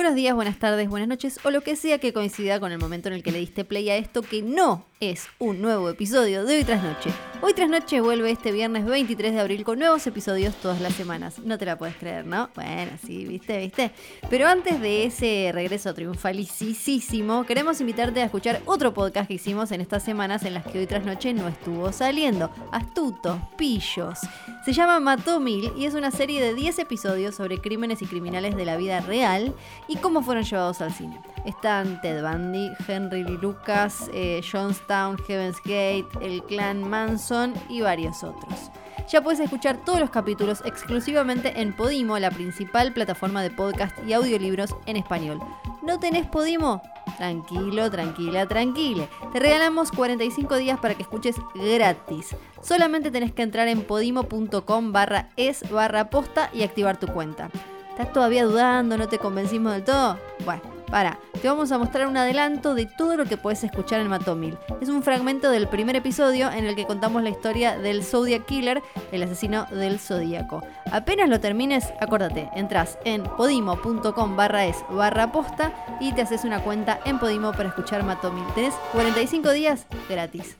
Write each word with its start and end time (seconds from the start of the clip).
Buenos 0.00 0.14
días, 0.14 0.34
buenas 0.34 0.58
tardes, 0.58 0.88
buenas 0.88 1.10
noches 1.10 1.38
o 1.44 1.50
lo 1.50 1.60
que 1.60 1.76
sea 1.76 1.98
que 1.98 2.14
coincida 2.14 2.58
con 2.58 2.72
el 2.72 2.78
momento 2.78 3.08
en 3.08 3.14
el 3.16 3.22
que 3.22 3.32
le 3.32 3.38
diste 3.38 3.66
play 3.66 3.90
a 3.90 3.98
esto 3.98 4.22
que 4.22 4.40
no 4.40 4.86
es 5.00 5.28
un 5.38 5.62
nuevo 5.62 5.88
episodio 5.88 6.44
de 6.44 6.58
Hoy 6.58 6.64
Tras 6.64 6.82
Noche. 6.82 7.08
Hoy 7.40 7.54
Tras 7.54 7.70
Noche 7.70 8.02
vuelve 8.02 8.30
este 8.30 8.52
viernes 8.52 8.84
23 8.84 9.32
de 9.32 9.40
abril 9.40 9.64
con 9.64 9.78
nuevos 9.78 10.06
episodios 10.06 10.54
todas 10.56 10.78
las 10.82 10.92
semanas. 10.92 11.38
No 11.38 11.56
te 11.56 11.64
la 11.64 11.78
puedes 11.78 11.96
creer, 11.96 12.26
¿no? 12.26 12.50
Bueno, 12.54 12.92
sí, 13.02 13.24
viste, 13.24 13.56
viste. 13.60 13.92
Pero 14.28 14.46
antes 14.46 14.78
de 14.78 15.06
ese 15.06 15.52
regreso 15.54 15.94
triunfalicísimo, 15.94 17.46
queremos 17.46 17.80
invitarte 17.80 18.20
a 18.20 18.26
escuchar 18.26 18.60
otro 18.66 18.92
podcast 18.92 19.26
que 19.26 19.34
hicimos 19.34 19.72
en 19.72 19.80
estas 19.80 20.02
semanas 20.02 20.44
en 20.44 20.52
las 20.52 20.66
que 20.66 20.80
Hoy 20.80 20.86
Tras 20.86 21.06
Noche 21.06 21.32
no 21.32 21.48
estuvo 21.48 21.90
saliendo. 21.92 22.50
Astutos, 22.70 23.38
pillos. 23.56 24.18
Se 24.66 24.74
llama 24.74 25.00
Mató 25.00 25.40
Mil 25.40 25.72
y 25.78 25.86
es 25.86 25.94
una 25.94 26.10
serie 26.10 26.42
de 26.42 26.52
10 26.52 26.78
episodios 26.78 27.34
sobre 27.34 27.56
crímenes 27.56 28.02
y 28.02 28.06
criminales 28.06 28.54
de 28.54 28.66
la 28.66 28.76
vida 28.76 29.00
real 29.00 29.54
y 29.88 29.96
cómo 29.96 30.20
fueron 30.20 30.44
llevados 30.44 30.82
al 30.82 30.92
cine. 30.92 31.18
Están 31.44 32.00
Ted 32.00 32.22
Bundy, 32.22 32.70
Henry 32.86 33.24
Lee 33.24 33.38
Lucas, 33.40 34.10
eh, 34.12 34.40
Johnstown, 34.50 35.16
Heaven's 35.26 35.58
Gate, 35.64 36.08
el 36.20 36.42
clan 36.44 36.88
Manson 36.88 37.54
y 37.68 37.80
varios 37.80 38.22
otros. 38.22 38.70
Ya 39.10 39.22
puedes 39.22 39.40
escuchar 39.40 39.84
todos 39.84 39.98
los 39.98 40.10
capítulos 40.10 40.62
exclusivamente 40.64 41.60
en 41.60 41.72
Podimo, 41.72 42.18
la 42.18 42.30
principal 42.30 42.92
plataforma 42.92 43.42
de 43.42 43.50
podcast 43.50 43.96
y 44.06 44.12
audiolibros 44.12 44.76
en 44.86 44.96
español. 44.96 45.40
¿No 45.82 45.98
tenés 45.98 46.26
Podimo? 46.26 46.82
Tranquilo, 47.16 47.90
tranquila, 47.90 48.46
tranquile. 48.46 49.08
Te 49.32 49.40
regalamos 49.40 49.90
45 49.90 50.56
días 50.56 50.78
para 50.78 50.94
que 50.94 51.02
escuches 51.02 51.36
gratis. 51.54 52.36
Solamente 52.62 53.10
tenés 53.10 53.32
que 53.32 53.42
entrar 53.42 53.66
en 53.68 53.82
podimo.com 53.82 54.92
barra 54.92 55.30
es 55.36 55.68
barra 55.70 56.10
posta 56.10 56.50
y 56.52 56.62
activar 56.62 56.98
tu 56.98 57.08
cuenta. 57.08 57.50
¿Estás 57.90 58.12
todavía 58.12 58.44
dudando? 58.44 58.96
¿No 58.96 59.08
te 59.08 59.18
convencimos 59.18 59.72
del 59.72 59.84
todo? 59.84 60.18
Bueno, 60.44 60.62
para, 60.90 61.18
te 61.40 61.48
vamos 61.48 61.72
a 61.72 61.78
mostrar 61.78 62.06
un 62.06 62.16
adelanto 62.16 62.74
de 62.74 62.86
todo 62.86 63.16
lo 63.16 63.24
que 63.24 63.36
puedes 63.36 63.64
escuchar 63.64 64.00
en 64.00 64.08
Matomil. 64.08 64.58
Es 64.80 64.88
un 64.88 65.02
fragmento 65.02 65.50
del 65.50 65.68
primer 65.68 65.96
episodio 65.96 66.50
en 66.50 66.66
el 66.66 66.76
que 66.76 66.86
contamos 66.86 67.22
la 67.22 67.30
historia 67.30 67.78
del 67.78 68.04
Zodiac 68.04 68.44
Killer, 68.46 68.82
el 69.12 69.22
asesino 69.22 69.66
del 69.70 69.98
Zodíaco. 69.98 70.62
Apenas 70.92 71.28
lo 71.28 71.40
termines, 71.40 71.92
acuérdate, 72.00 72.48
entras 72.54 72.98
en 73.04 73.22
podimo.com 73.22 74.36
barra 74.36 74.66
es 74.66 74.76
barra 74.90 75.32
posta 75.32 75.72
y 76.00 76.12
te 76.12 76.22
haces 76.22 76.44
una 76.44 76.60
cuenta 76.60 77.00
en 77.04 77.18
Podimo 77.18 77.52
para 77.52 77.68
escuchar 77.68 78.02
Matomil. 78.04 78.44
Tenés 78.54 78.74
45 78.92 79.50
días 79.52 79.86
gratis. 80.08 80.56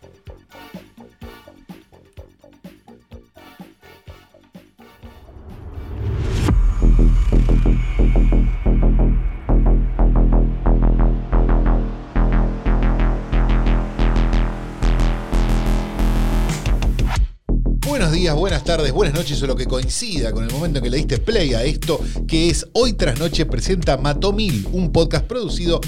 Buenos 17.91 18.13
días, 18.13 18.37
buenas 18.37 18.63
tardes, 18.63 18.93
buenas 18.93 19.15
noches 19.15 19.43
o 19.43 19.49
lo 19.49 19.57
que 19.57 19.67
coincida 19.67 20.31
con 20.31 20.45
el 20.45 20.51
momento 20.53 20.79
en 20.79 20.85
que 20.85 20.91
le 20.91 20.97
diste 20.99 21.19
play 21.19 21.55
a 21.55 21.65
esto 21.65 21.99
que 22.29 22.49
es 22.49 22.65
Hoy 22.73 22.93
tras 22.93 23.19
Noche 23.19 23.47
presenta 23.47 23.97
Matomil, 23.97 24.69
un 24.71 24.93
podcast 24.93 25.25
producido 25.27 25.81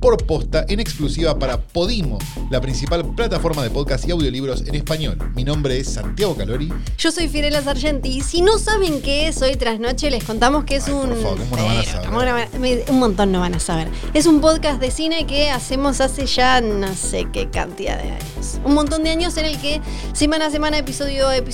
por 0.00 0.16
posta 0.24 0.64
en 0.68 0.80
exclusiva 0.80 1.38
para 1.38 1.60
Podimo, 1.60 2.18
la 2.50 2.62
principal 2.62 3.14
plataforma 3.14 3.62
de 3.62 3.68
podcast 3.68 4.08
y 4.08 4.10
audiolibros 4.10 4.62
en 4.62 4.74
español. 4.74 5.18
Mi 5.36 5.44
nombre 5.44 5.78
es 5.78 5.88
Santiago 5.90 6.34
Calori. 6.34 6.72
Yo 6.96 7.12
soy 7.12 7.28
Fiorella 7.28 7.60
Sargenti 7.62 8.08
y 8.08 8.20
si 8.22 8.40
no 8.40 8.58
saben 8.58 9.02
qué 9.02 9.28
es 9.28 9.42
Hoy 9.42 9.56
tras 9.56 9.78
Noche, 9.78 10.10
les 10.10 10.24
contamos 10.24 10.64
que 10.64 10.76
es 10.76 10.86
Ay, 10.88 10.94
un... 10.94 11.10
por 11.10 11.22
favor, 11.22 11.38
¿cómo 11.40 11.56
no 11.58 11.64
van 11.66 11.76
a 11.76 11.82
saber? 11.84 12.06
¿cómo 12.08 12.24
no 12.24 12.32
van 12.32 12.48
a- 12.54 12.58
me- 12.58 12.82
un 12.88 12.98
montón 12.98 13.32
no 13.32 13.40
van 13.40 13.54
a 13.54 13.60
saber. 13.60 13.88
Es 14.14 14.24
un 14.24 14.40
podcast 14.40 14.80
de 14.80 14.90
cine 14.90 15.26
que 15.26 15.50
hacemos 15.50 16.00
hace 16.00 16.24
ya 16.24 16.62
no 16.62 16.94
sé 16.94 17.26
qué 17.30 17.50
cantidad 17.50 18.02
de 18.02 18.12
años. 18.12 18.58
Un 18.64 18.72
montón 18.72 19.04
de 19.04 19.10
años 19.10 19.36
en 19.36 19.44
el 19.44 19.60
que 19.60 19.82
semana 20.14 20.46
a 20.46 20.50
semana, 20.50 20.78
episodio 20.78 21.28
a 21.28 21.36
episodio, 21.36 21.49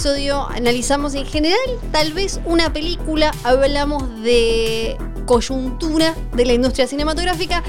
analizamos 0.50 1.14
en 1.14 1.26
general 1.26 1.58
tal 1.92 2.12
vez 2.12 2.40
una 2.44 2.72
película, 2.72 3.32
hablamos 3.44 4.20
de 4.22 4.96
coyuntura 5.26 6.14
de 6.34 6.44
la 6.44 6.52
industria 6.52 6.86
cinematográfica. 6.86 7.62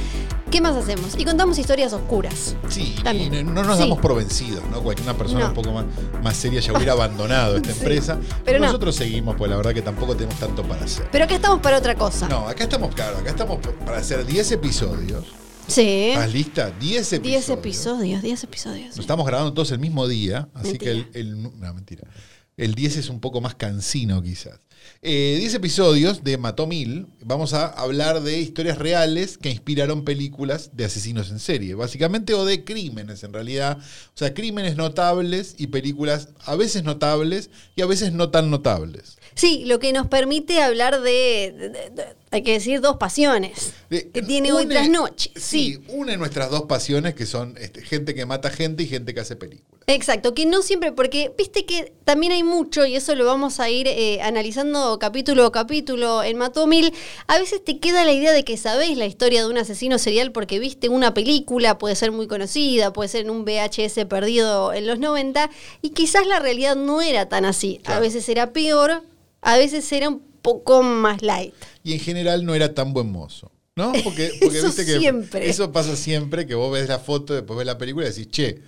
¿Qué 0.52 0.62
más 0.62 0.76
hacemos? 0.78 1.16
Y 1.18 1.26
contamos 1.26 1.58
historias 1.60 1.92
oscuras. 1.92 2.56
Sí, 2.70 2.96
También. 3.04 3.34
y 3.34 3.44
no 3.44 3.52
no 3.52 3.64
nos 3.64 3.76
Sí. 3.78 3.84
damos 3.84 4.00
por 4.00 4.16
vencidos, 4.16 4.64
¿no? 4.72 4.82
Cualquier 4.82 5.14
persona 5.16 5.42
No. 5.42 5.48
un 5.48 5.54
poco 5.54 5.72
más, 5.74 5.86
más 6.24 6.38
seria 6.38 6.62
ya 6.62 6.72
hubiera 6.72 6.94
abandonado 6.94 7.58
esta 7.58 7.70
Sí, 7.74 7.80
empresa. 7.80 8.18
pero 8.46 8.60
no. 8.60 8.66
Nosotros 8.68 8.96
seguimos, 8.96 9.36
pues 9.36 9.52
la 9.52 9.58
verdad 9.58 9.74
que 9.74 9.82
tampoco 9.82 10.16
tenemos 10.16 10.40
tanto 10.40 10.64
para 10.64 10.86
hacer. 10.86 11.10
Pero 11.12 11.26
acá 11.26 11.36
estamos 11.36 11.60
para 11.60 11.78
otra 11.78 11.96
cosa. 11.96 12.30
No, 12.30 12.48
acá 12.48 12.64
estamos, 12.64 12.96
claro, 12.96 13.18
acá 13.18 13.32
estamos 13.32 13.60
para 13.86 13.98
hacer 13.98 14.26
10 14.26 14.52
episodios. 14.54 15.26
Sí. 15.68 16.10
¿Estás 16.12 16.34
lista? 16.34 16.72
10 16.80 17.14
episodios. 17.14 17.22
10 17.48 17.50
episodios, 17.58 18.22
10 18.22 18.44
episodios. 18.44 18.88
Nos 18.90 19.00
estamos 19.00 19.26
grabando 19.28 19.54
todos 19.54 19.72
el 19.72 19.80
mismo 19.80 20.08
día, 20.08 20.50
así 20.54 20.70
Mentira. 20.72 20.92
que 20.94 20.98
el, 21.20 21.28
el- 21.28 21.42
No, 21.60 21.74
mentira. 21.74 22.08
El 22.56 22.74
10 22.74 22.98
es 22.98 23.10
un 23.10 23.20
poco 23.20 23.40
más 23.42 23.54
cansino, 23.56 24.22
quizás. 24.24 24.60
Eh, 25.02 25.36
10 25.40 25.54
episodios 25.56 26.24
de 26.24 26.38
Matomil. 26.38 27.08
Vamos 27.24 27.54
a 27.54 27.68
hablar 27.68 28.22
de 28.24 28.40
historias 28.40 28.80
reales 28.80 29.38
que 29.38 29.52
inspiraron 29.52 30.04
películas 30.06 30.72
de 30.74 30.86
asesinos 30.86 31.30
en 31.30 31.38
serie, 31.40 31.76
básicamente, 31.76 32.34
o 32.34 32.46
de 32.46 32.64
crímenes, 32.64 33.24
en 33.24 33.34
realidad. 33.34 33.78
O 33.80 34.18
sea, 34.18 34.34
crímenes 34.34 34.76
notables 34.76 35.54
y 35.60 35.68
películas 35.68 36.30
a 36.46 36.56
veces 36.56 36.84
notables 36.84 37.52
y 37.76 37.82
a 37.82 37.86
veces 37.86 38.14
no 38.14 38.30
tan 38.32 38.50
notables. 38.50 39.18
Sí, 39.38 39.64
lo 39.66 39.78
que 39.80 39.94
nos 39.94 40.08
permite 40.08 40.62
hablar 40.62 41.00
de, 41.02 41.54
de- 41.56 41.70
de- 41.70 41.90
de- 41.92 42.06
hay 42.32 42.42
que 42.44 42.54
decir, 42.54 42.82
dos 42.82 42.98
pasiones 42.98 43.72
De- 43.90 44.10
que 44.10 44.22
tiene 44.24 44.52
hoy 44.52 44.64
une- 44.66 44.74
tras 44.74 44.90
noche. 44.90 45.32
Sí, 45.36 45.76
Sí. 45.76 45.80
une 45.90 46.18
nuestras 46.18 46.50
dos 46.50 46.64
pasiones 46.64 47.14
que 47.14 47.26
son 47.28 47.56
este, 47.58 47.82
gente 47.84 48.16
que 48.16 48.26
mata 48.26 48.50
gente 48.50 48.84
y 48.84 48.88
gente 48.88 49.14
que 49.14 49.20
hace 49.22 49.36
películas. 49.36 49.68
Exacto, 49.90 50.34
que 50.34 50.46
no 50.46 50.64
siempre, 50.64 50.92
porque 50.92 51.32
viste 51.38 51.66
que 51.66 51.94
también 52.04 52.34
hay 52.34 52.44
mucho, 52.44 52.86
y 52.86 52.96
eso 52.98 53.16
lo 53.16 53.24
vamos 53.26 53.62
a 53.62 53.70
ir 53.70 53.88
eh, 53.88 54.20
analizando 54.22 55.00
capítulo 55.00 55.46
a 55.46 55.52
capítulo 55.54 56.24
en 56.24 56.36
Matomil, 56.36 56.92
a 57.28 57.38
veces 57.40 57.64
te 57.64 57.80
queda 57.80 58.04
la 58.04 58.12
idea 58.12 58.34
de 58.34 58.44
que 58.44 58.58
sabés 58.58 58.98
la 58.98 59.06
historia 59.06 59.44
de 59.44 59.50
un 59.50 59.58
asesino 59.58 59.98
serial 59.98 60.34
porque 60.34 60.60
viste 60.60 60.90
una 60.90 61.14
película, 61.14 61.78
puede 61.78 61.96
ser 61.96 62.12
muy 62.12 62.28
conocida, 62.28 62.92
puede 62.92 63.08
ser 63.08 63.22
en 63.22 63.30
un 63.30 63.46
VHS 63.46 64.06
perdido 64.08 64.74
en 64.74 64.88
los 64.88 65.00
90, 65.00 65.50
y 65.82 65.92
quizás 65.92 66.28
la 66.28 66.40
realidad 66.40 66.76
no 66.76 67.02
era 67.02 67.30
tan 67.30 67.46
así. 67.46 67.80
A 67.86 68.00
veces 68.02 68.28
era 68.28 68.52
peor, 68.52 69.04
a 69.42 69.58
veces 69.58 69.92
era 69.92 70.10
un 70.10 70.22
poco 70.42 70.82
más 70.84 71.22
light. 71.22 71.54
y 71.84 71.94
en 71.94 72.00
general 72.00 72.46
no 72.46 72.56
era 72.56 72.74
tan 72.74 72.94
buen 72.94 73.12
mozo. 73.12 73.52
¿No? 73.76 73.92
Porque, 74.04 74.32
porque 74.42 74.58
Eso 74.58 74.68
viste 74.68 74.86
que 74.88 74.98
siempre. 74.98 75.48
eso 75.48 75.72
pasa 75.72 75.96
siempre, 75.96 76.48
que 76.48 76.56
vos 76.56 76.72
ves 76.72 76.90
la 76.90 76.98
foto, 76.98 77.36
después 77.36 77.58
ves 77.58 77.68
la 77.68 77.78
película 77.78 78.08
y 78.08 78.10
decís, 78.10 78.28
che, 78.32 78.60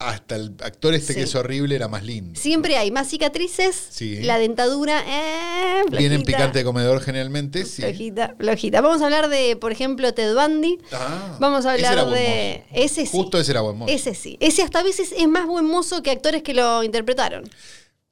hasta 0.00 0.34
el 0.34 0.56
actor 0.60 0.92
este 0.92 1.12
Sí. 1.12 1.18
que 1.20 1.22
es 1.24 1.34
horrible 1.36 1.76
era 1.76 1.86
más 1.86 2.02
lindo. 2.02 2.38
Siempre 2.38 2.76
hay 2.76 2.90
más 2.90 3.08
cicatrices, 3.08 3.76
Sí. 3.90 4.22
la 4.22 4.38
dentadura, 4.38 5.04
eh, 5.06 5.84
Vienen 5.88 6.22
picante 6.24 6.58
de 6.58 6.64
comedor 6.64 7.00
generalmente, 7.00 7.64
sí. 7.64 7.80
Flojita, 7.82 8.34
flojita. 8.36 8.80
Vamos 8.80 9.02
a 9.02 9.04
hablar 9.04 9.28
de, 9.28 9.54
por 9.54 9.70
ejemplo, 9.70 10.12
Ted 10.12 10.34
Bundy. 10.34 10.78
Ah, 10.90 11.36
Vamos 11.38 11.64
a 11.64 11.72
hablar 11.72 12.04
de. 12.10 12.64
Ese 12.72 13.06
sí. 13.06 13.12
Justo 13.16 13.38
ese 13.38 13.52
era 13.52 13.60
buen 13.60 13.76
mozo. 13.78 13.92
Ese 13.92 14.16
sí. 14.16 14.36
Ese 14.40 14.62
hasta 14.62 14.80
a 14.80 14.82
veces 14.82 15.14
es 15.16 15.28
más 15.28 15.46
buen 15.46 15.64
mozo 15.66 16.02
que 16.02 16.10
actores 16.10 16.42
que 16.42 16.54
lo 16.54 16.82
interpretaron. 16.82 17.48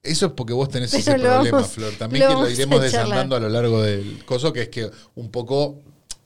Eso 0.02 0.26
es 0.26 0.32
porque 0.32 0.52
vos 0.52 0.68
tenés 0.68 0.90
Pero 0.90 1.00
ese 1.00 1.14
problema, 1.14 1.58
vamos- 1.58 1.70
Flor. 1.72 1.92
También 1.96 2.24
lo 2.24 2.28
que 2.30 2.34
lo 2.34 2.42
a 2.46 2.50
iremos 2.50 2.76
charlar. 2.80 2.90
desandando 2.90 3.36
a 3.36 3.40
lo 3.40 3.48
largo 3.48 3.82
del 3.82 4.24
coso, 4.24 4.52
que 4.52 4.62
es 4.62 4.68
que 4.68 4.90
un 5.14 5.30
poco 5.30 5.80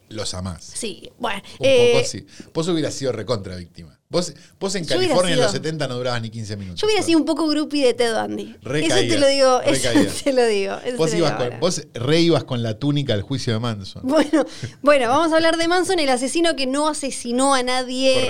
los 0.09 0.33
amás. 0.35 0.65
Sí, 0.65 1.11
bueno. 1.19 1.43
Un 1.59 1.67
eh, 1.67 1.91
poco 1.93 2.05
así. 2.07 2.27
Vos 2.55 2.69
hubieras 2.69 2.95
sido 2.95 3.13
recontra 3.13 3.57
víctima. 3.57 3.96
Vos, 4.09 4.33
vos 4.61 4.73
en 4.77 4.85
California 4.85 5.35
en 5.35 5.41
los 5.41 5.51
sido- 5.51 5.63
70 5.65 5.89
no 5.89 5.97
durabas 5.97 6.23
ni 6.23 6.31
15 6.31 6.57
minutos. 6.57 6.81
yo 6.81 6.87
hubiera 6.87 7.03
sido 7.03 7.19
un 7.19 7.25
poco 7.25 7.49
groupie 7.49 7.85
de 7.87 7.95
Ted 7.95 8.15
Bundy. 8.15 8.51
eso 8.51 8.59
Recaídas, 8.63 9.01
te 9.09 9.19
lo 9.19 9.27
digo, 9.27 9.61
eso 9.63 9.89
te 10.25 10.33
lo 10.33 10.47
digo. 10.47 10.75
eso 10.85 10.97
Vos, 10.97 11.11
te 11.11 11.19
lo 11.19 11.27
ibas 11.27 11.39
digo 11.39 11.51
con, 11.51 11.61
vos 11.61 11.83
re 11.95 12.21
ibas 12.21 12.45
con 12.45 12.63
la 12.63 12.79
túnica 12.79 13.15
al 13.15 13.23
juicio 13.23 13.53
de 13.53 13.59
Manson. 13.59 14.03
Bueno, 14.07 14.47
bueno, 14.83 15.09
vamos 15.09 15.33
a 15.33 15.37
hablar 15.37 15.57
de 15.57 15.67
Manson, 15.67 15.99
el 15.99 16.09
asesino 16.09 16.55
que 16.55 16.67
no 16.67 16.89
asesinó 16.89 17.55
a 17.55 17.63
nadie 17.65 18.29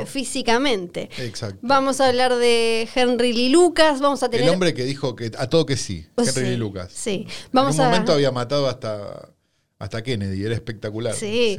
eh, 0.00 0.06
físicamente. 0.06 1.10
Exacto. 1.18 1.58
Vamos 1.62 2.00
a 2.00 2.08
hablar 2.08 2.34
de 2.36 2.88
Henry 2.94 3.32
Lee 3.34 3.50
Lucas, 3.50 4.00
vamos 4.00 4.22
a 4.22 4.30
tener... 4.30 4.46
El 4.46 4.54
hombre 4.54 4.72
que 4.72 4.84
dijo 4.84 5.14
que 5.14 5.30
a 5.36 5.48
todo 5.48 5.66
que 5.66 5.76
sí, 5.76 6.06
Pues 6.14 6.28
Henry 6.28 6.42
sí, 6.44 6.50
Lee 6.52 6.56
Lucas. 6.56 6.90
Sí. 6.94 7.26
Vamos 7.52 7.74
en 7.74 7.80
un 7.82 7.86
a... 7.86 7.90
momento 7.90 8.12
había 8.12 8.32
matado 8.32 8.66
hasta, 8.68 9.28
hasta 9.78 10.02
Kennedy, 10.02 10.44
era 10.44 10.54
espectacular. 10.54 11.14
Sí. 11.14 11.56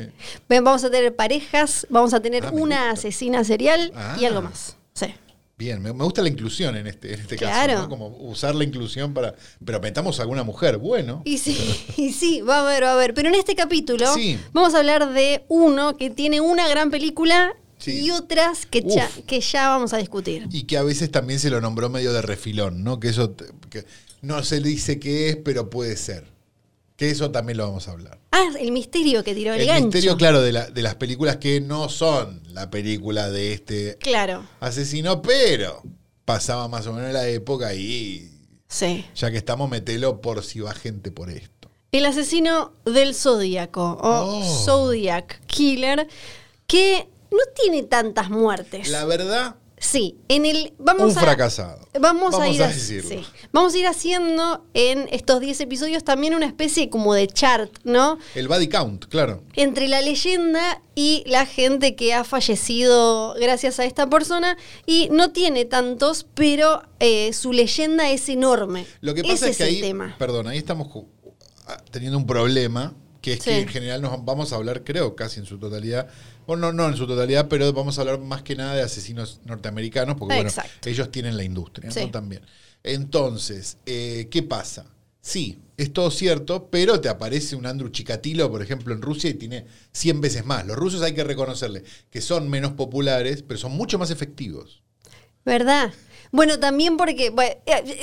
Vamos 0.48 0.84
a 0.84 0.90
tener 0.92 1.16
parejas, 1.16 1.88
vamos 1.90 2.14
a 2.14 2.22
tener 2.22 2.46
Ah, 2.46 2.52
una 2.52 2.92
asesina 2.92 3.44
serial 3.44 3.92
y 4.20 4.26
Ah. 4.26 4.28
algo 4.28 4.42
más. 4.42 4.76
Sí. 4.94 5.08
Bien, 5.58 5.82
me, 5.82 5.92
gusta 5.92 6.22
la 6.22 6.30
inclusión 6.30 6.76
en 6.78 6.88
este, 6.88 7.14
en 7.14 7.20
este 7.20 7.36
Claro. 7.36 7.74
caso, 7.74 7.84
¿no? 7.84 7.90
Como 7.90 8.08
usar 8.30 8.56
la 8.56 8.64
inclusión 8.64 9.14
para. 9.14 9.36
Pero 9.64 9.80
metamos 9.82 10.18
a 10.20 10.22
alguna 10.24 10.44
mujer, 10.44 10.78
bueno. 10.78 11.22
Y 11.26 11.38
sí, 11.38 11.58
y 11.98 12.14
sí, 12.14 12.42
va 12.42 12.60
a 12.60 12.62
haber, 12.62 12.84
va 12.84 12.92
a 12.92 12.94
haber. 12.94 13.14
Pero 13.14 13.28
en 13.30 13.36
este 13.36 13.56
capítulo 13.56 14.14
Sí. 14.14 14.40
vamos 14.54 14.74
a 14.74 14.80
hablar 14.80 15.12
de 15.14 15.44
uno 15.50 15.98
que 15.98 16.10
tiene 16.10 16.40
una 16.40 16.68
gran 16.70 16.92
película 16.92 17.54
Sí. 17.78 18.02
y 18.06 18.12
otras 18.12 18.66
que 18.66 18.84
ya, 18.84 19.10
que 19.28 19.40
ya 19.42 19.68
vamos 19.70 19.92
a 19.94 19.98
discutir. 19.98 20.48
Y 20.52 20.64
que 20.64 20.78
a 20.78 20.84
veces 20.84 21.12
también 21.12 21.40
se 21.40 21.50
lo 21.50 21.60
nombró 21.62 21.90
medio 21.90 22.12
de 22.14 22.22
refilón, 22.22 22.84
¿no? 22.84 23.00
Que 23.02 23.10
eso 23.10 23.36
que 23.70 23.86
no 24.22 24.44
se 24.44 24.60
dice 24.62 24.98
qué 25.00 25.30
es, 25.30 25.36
pero 25.38 25.70
puede 25.70 25.96
ser. 25.98 26.26
Que 27.00 27.10
eso 27.10 27.32
también 27.32 27.58
lo 27.58 27.66
vamos 27.66 27.88
a 27.88 27.92
hablar. 27.92 28.20
Ah, 28.32 28.50
el 28.60 28.74
misterio 28.74 29.24
que 29.24 29.34
tiró 29.34 29.54
el, 29.54 29.62
El 29.62 29.68
gancho. 29.68 29.86
misterio, 29.86 30.18
claro, 30.18 30.42
de, 30.42 30.52
la- 30.52 30.70
de 30.70 30.82
las 30.82 30.96
películas 30.96 31.38
que 31.38 31.62
no 31.62 31.88
son 31.88 32.44
la 32.54 32.70
película 32.70 33.30
de 33.30 33.54
este 33.54 33.98
Claro, 34.00 34.44
asesino, 34.60 35.22
pero 35.22 35.82
pasaba 36.26 36.68
más 36.68 36.86
o 36.88 36.94
menos 36.94 37.14
la 37.14 37.26
época 37.30 37.74
y 37.74 38.30
sí. 38.68 39.06
ya 39.16 39.32
que 39.32 39.38
estamos, 39.38 39.70
metelo 39.70 40.20
por 40.20 40.44
si 40.44 40.60
va 40.60 40.74
gente 40.74 41.10
por 41.10 41.30
esto. 41.30 41.72
El 41.94 42.06
asesino 42.06 42.74
del 42.86 43.16
Zodíaco, 43.16 43.98
o 44.02 44.42
Oh. 44.42 44.44
Zodiac 44.66 45.40
Killer, 45.48 46.06
que 46.68 47.08
no 47.32 47.40
tiene 47.56 47.84
tantas 47.84 48.30
muertes. 48.30 48.90
La 48.90 49.06
verdad, 49.06 49.56
Sí, 49.82 50.18
en 50.28 50.46
el. 50.46 50.74
Vamos 50.78 51.14
un 51.14 51.18
a, 51.18 51.22
fracasado. 51.22 51.88
Vamos, 52.00 52.36
a 52.38 52.50
ir 52.50 52.62
a 52.62 52.66
a- 52.66 52.68
decirlo. 52.68 53.10
sí. 53.10 53.26
Vamos 53.54 53.74
a 53.74 53.78
ir 53.78 53.88
haciendo 53.88 54.66
en 54.74 55.08
estos 55.12 55.40
10 55.40 55.62
episodios 55.62 56.04
también 56.04 56.36
una 56.36 56.46
especie 56.48 56.90
como 56.90 57.14
de 57.14 57.28
chart, 57.28 57.72
¿no? 57.86 58.20
El 58.36 58.48
body 58.50 58.68
count, 58.68 59.06
claro. 59.06 59.42
Entre 59.56 59.88
la 59.88 60.02
leyenda 60.02 60.82
y 60.96 61.24
la 61.28 61.46
gente 61.46 61.96
que 61.96 62.14
ha 62.14 62.24
fallecido 62.26 63.34
gracias 63.40 63.80
a 63.80 63.86
esta 63.86 64.10
persona. 64.10 64.58
Y 64.86 65.08
no 65.12 65.32
tiene 65.32 65.64
tantos, 65.66 66.26
pero 66.34 66.84
eh, 67.00 67.32
su 67.34 67.54
leyenda 67.54 68.10
es 68.12 68.28
enorme. 68.28 68.86
Lo 69.00 69.14
que 69.14 69.22
pasa 69.24 69.34
Ese 69.34 69.50
es 69.52 69.58
que 69.58 69.64
ahí, 69.64 69.82
tema. 69.82 70.16
perdón, 70.20 70.48
ahí 70.48 70.58
estamos 70.58 70.88
teniendo 71.92 72.18
un 72.18 72.26
problema, 72.28 72.94
que 73.22 73.34
es 73.34 73.40
Sí. 73.44 73.50
que 73.52 73.60
en 73.60 73.68
general 73.68 74.02
nos 74.02 74.24
vamos 74.26 74.52
a 74.54 74.56
hablar, 74.58 74.84
creo, 74.84 75.16
casi 75.16 75.40
en 75.40 75.46
su 75.46 75.58
totalidad, 75.58 76.08
bueno, 76.50 76.74
no, 76.74 76.84
no 76.84 76.90
en 76.90 76.98
su 76.98 77.06
totalidad, 77.06 77.48
pero 77.48 77.72
vamos 77.74 77.98
a 77.98 78.02
hablar 78.02 78.20
más 78.20 78.42
que 78.42 78.56
nada 78.56 78.74
de 78.76 78.82
asesinos 78.82 79.40
norteamericanos, 79.46 80.16
porque 80.18 80.36
bueno, 80.36 80.52
ellos 80.86 81.12
tienen 81.12 81.38
la 81.38 81.44
industria, 81.44 81.92
Sí. 81.92 82.02
¿no? 82.02 82.12
También. 82.12 82.42
Entonces, 82.84 83.78
eh, 83.86 84.28
¿qué 84.32 84.42
pasa? 84.42 84.86
Sí, 85.22 85.60
es 85.78 85.94
todo 85.94 86.10
cierto, 86.10 86.68
pero 86.72 87.00
te 87.02 87.08
aparece 87.08 87.56
un 87.56 87.66
Andrew 87.66 87.90
Chikatilo, 87.90 88.50
por 88.50 88.64
ejemplo, 88.64 88.94
en 88.96 89.02
Rusia 89.02 89.30
y 89.30 89.36
tiene 89.36 89.66
100 89.92 90.22
veces 90.22 90.46
más. 90.46 90.66
Los 90.66 90.76
rusos 90.76 91.02
hay 91.04 91.14
que 91.14 91.24
reconocerle 91.24 91.84
que 92.10 92.20
son 92.20 92.50
menos 92.50 92.74
populares, 92.74 93.44
pero 93.48 93.60
son 93.60 93.74
mucho 93.74 94.00
más 94.00 94.10
efectivos. 94.10 94.82
¿Verdad? 95.46 95.94
Bueno, 96.32 96.60
también 96.60 96.98
porque. 96.98 97.30
bueno, 97.32 97.54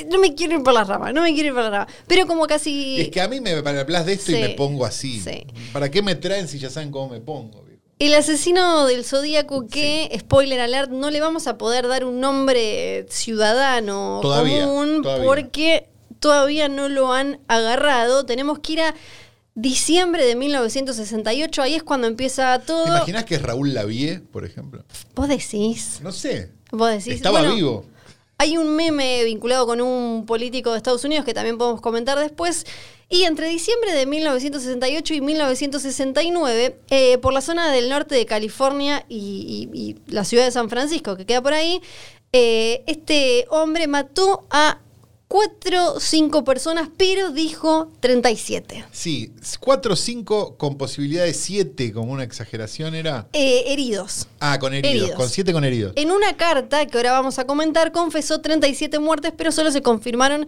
no 0.09 0.19
me 0.19 0.35
quiero 0.35 0.57
ir 0.57 0.63
por 0.63 0.73
la 0.73 0.83
rama, 0.83 1.11
no 1.11 1.21
me 1.21 1.33
quiero 1.33 1.49
ir 1.49 1.53
por 1.53 1.63
la 1.63 1.69
rama. 1.69 1.87
Pero 2.07 2.27
como 2.27 2.45
casi. 2.45 3.01
Es 3.01 3.09
que 3.09 3.21
a 3.21 3.27
mí 3.27 3.41
me 3.41 3.51
hablas 3.51 4.05
de 4.05 4.13
esto 4.13 4.31
y 4.31 4.35
me 4.35 4.49
pongo 4.49 4.85
así. 4.85 5.19
sí. 5.19 5.45
¿Para 5.73 5.89
qué 5.91 6.01
me 6.01 6.15
traen 6.15 6.47
si 6.47 6.59
ya 6.59 6.69
saben 6.69 6.91
cómo 6.91 7.09
me 7.09 7.19
pongo? 7.19 7.66
El 7.99 8.13
asesino 8.13 8.85
del 8.85 9.03
zodíaco 9.03 9.67
que, 9.67 10.15
spoiler 10.19 10.59
alert, 10.59 10.91
no 10.91 11.09
le 11.09 11.19
vamos 11.19 11.47
a 11.47 11.57
poder 11.57 11.87
dar 11.87 12.05
un 12.05 12.19
nombre 12.19 13.05
ciudadano 13.09 14.19
Todavía, 14.21 14.65
común 14.65 15.01
todavía. 15.01 15.25
porque 15.25 15.89
todavía 16.19 16.69
no 16.69 16.89
lo 16.89 17.11
han 17.13 17.39
agarrado. 17.47 18.25
Tenemos 18.25 18.59
que 18.59 18.73
ir 18.73 18.81
a 18.81 18.95
diciembre 19.55 20.25
de 20.27 20.35
1968, 20.35 21.61
ahí 21.63 21.73
es 21.73 21.81
cuando 21.83 22.05
empieza 22.05 22.59
todo. 22.59 22.83
¿Te 22.83 22.89
imaginas 22.91 23.25
que 23.25 23.35
es 23.35 23.41
Raúl 23.41 23.73
Lavie, 23.73 24.19
por 24.19 24.45
ejemplo? 24.45 24.83
Vos 25.15 25.27
decís, 25.27 25.99
No 26.03 26.11
sé. 26.11 26.51
vos 26.71 26.89
decís. 26.91 27.07
Estaba 27.15 27.39
bueno, 27.39 27.55
vivo. 27.55 27.85
Hay 28.39 28.57
un 28.57 28.75
meme 28.75 29.23
vinculado 29.23 29.65
con 29.65 29.81
un 29.81 30.25
político 30.25 30.71
de 30.71 30.77
Estados 30.77 31.03
Unidos 31.03 31.25
que 31.25 31.33
también 31.33 31.57
podemos 31.57 31.81
comentar 31.81 32.19
después. 32.19 32.65
Y 33.09 33.23
entre 33.23 33.47
diciembre 33.47 33.93
de 33.93 34.05
1968 34.05 35.13
y 35.13 35.21
1969, 35.21 36.79
eh, 36.89 37.17
por 37.17 37.33
la 37.33 37.41
zona 37.41 37.71
del 37.71 37.89
norte 37.89 38.15
de 38.15 38.25
California 38.25 39.05
y, 39.09 39.95
la 40.07 40.23
ciudad 40.23 40.45
de 40.45 40.51
San 40.51 40.69
Francisco, 40.69 41.15
que 41.15 41.25
queda 41.25 41.41
por 41.41 41.53
ahí, 41.53 41.81
eh, 42.33 42.83
este 42.85 43.47
hombre 43.49 43.87
mató 43.87 44.45
a 44.51 44.81
cuatro 45.27 45.93
o 45.93 45.99
cinco 45.99 46.43
personas, 46.43 46.89
pero 46.97 47.31
dijo 47.31 47.91
37. 47.99 48.85
Sí, 48.91 49.33
4 49.59 49.93
o 49.93 49.95
5 49.95 50.57
con 50.57 50.77
posibilidad 50.77 51.25
de 51.25 51.33
7, 51.33 51.91
como 51.93 52.13
una 52.13 52.23
exageración 52.23 52.95
era. 52.95 53.27
Eh, 53.33 53.65
heridos. 53.67 54.27
Ah, 54.39 54.57
con 54.59 54.73
heridos. 54.73 54.95
Heridos. 54.95 55.15
Con 55.17 55.29
7 55.29 55.53
con 55.53 55.63
heridos. 55.63 55.93
En 55.95 56.11
una 56.11 56.37
carta 56.37 56.85
que 56.85 56.97
ahora 56.97 57.11
vamos 57.11 57.39
a 57.39 57.45
comentar, 57.45 57.91
confesó 57.91 58.41
37 58.41 58.99
muertes, 58.99 59.33
pero 59.35 59.51
solo 59.51 59.71
se 59.71 59.81
confirmaron 59.81 60.47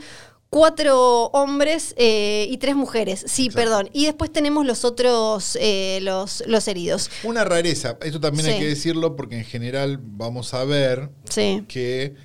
cuatro 0.49 1.25
hombres 1.27 1.93
eh, 1.97 2.47
y 2.49 2.57
tres 2.57 2.75
mujeres. 2.75 3.23
Sí, 3.27 3.45
Exacto. 3.45 3.69
perdón. 3.69 3.89
Y 3.93 4.05
después 4.05 4.31
tenemos 4.31 4.65
los 4.65 4.83
otros, 4.83 5.57
eh, 5.61 5.99
los, 6.01 6.43
los 6.47 6.67
heridos. 6.67 7.11
Una 7.23 7.43
rareza. 7.43 7.97
Esto 8.01 8.19
también 8.19 8.47
hay 8.47 8.59
que 8.59 8.67
decirlo 8.67 9.15
porque 9.15 9.37
en 9.37 9.45
general 9.45 9.99
vamos 10.01 10.53
a 10.53 10.63
ver 10.63 11.09
Sí, 11.29 11.63
que 11.67 12.15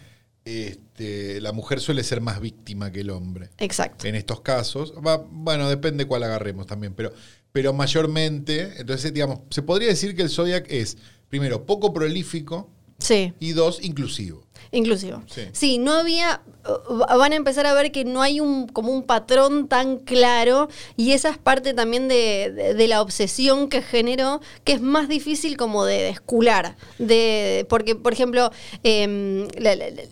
este, 0.99 1.41
la 1.41 1.53
mujer 1.53 1.81
suele 1.81 2.05
ser 2.05 2.21
más 2.21 2.41
víctima 2.41 2.93
que 2.93 3.01
el 3.01 3.11
hombre. 3.11 3.51
exacto. 3.59 4.07
en 4.07 4.15
estos 4.15 4.41
casos. 4.41 4.95
Va- 5.05 5.25
bueno, 5.29 5.69
depende 5.69 6.07
cuál 6.07 6.23
agarremos 6.23 6.67
también, 6.67 6.95
pero, 6.95 7.13
pero 7.53 7.73
mayormente, 7.73 8.75
entonces, 8.79 9.13
digamos, 9.13 9.41
se 9.51 9.63
podría 9.63 9.89
decir 9.89 10.15
que 10.15 10.23
el 10.23 10.31
Zodiac 10.31 10.67
es, 10.71 10.97
primero, 11.29 11.67
poco 11.67 11.93
prolífico 11.93 12.71
Sí, 12.99 13.35
y 13.41 13.53
dos, 13.53 13.81
inclusivo. 13.83 14.45
inclusivo. 14.71 15.23
Sí. 15.27 15.43
Sí. 15.53 15.79
no 15.79 15.93
había, 15.95 16.43
uh, 16.89 16.95
van 17.19 17.33
a 17.33 17.37
empezar 17.37 17.67
a 17.67 17.75
ver 17.75 17.91
que 17.91 18.05
no 18.05 18.23
hay 18.23 18.39
un 18.41 18.69
como 18.69 18.93
un 18.93 19.03
patrón 19.03 19.67
tan 19.69 19.99
claro 19.99 20.69
y 20.97 21.11
esa 21.11 21.31
es 21.31 21.39
parte 21.39 21.75
también 21.75 22.07
de, 22.09 22.53
de- 22.55 22.75
de 22.75 22.89
la 22.89 23.03
obsesión 23.03 23.69
que 23.69 23.83
generó, 23.83 24.41
que 24.63 24.73
es 24.75 24.81
más 24.81 25.09
difícil 25.09 25.57
como 25.57 25.85
de 25.85 26.03
descular, 26.05 26.77
de, 26.99 27.67
porque 27.69 27.97
por 27.97 28.13
ejemplo, 28.13 28.53
em, 28.85 29.49
la, 29.59 29.75
la- 29.75 29.91
la- 29.91 30.03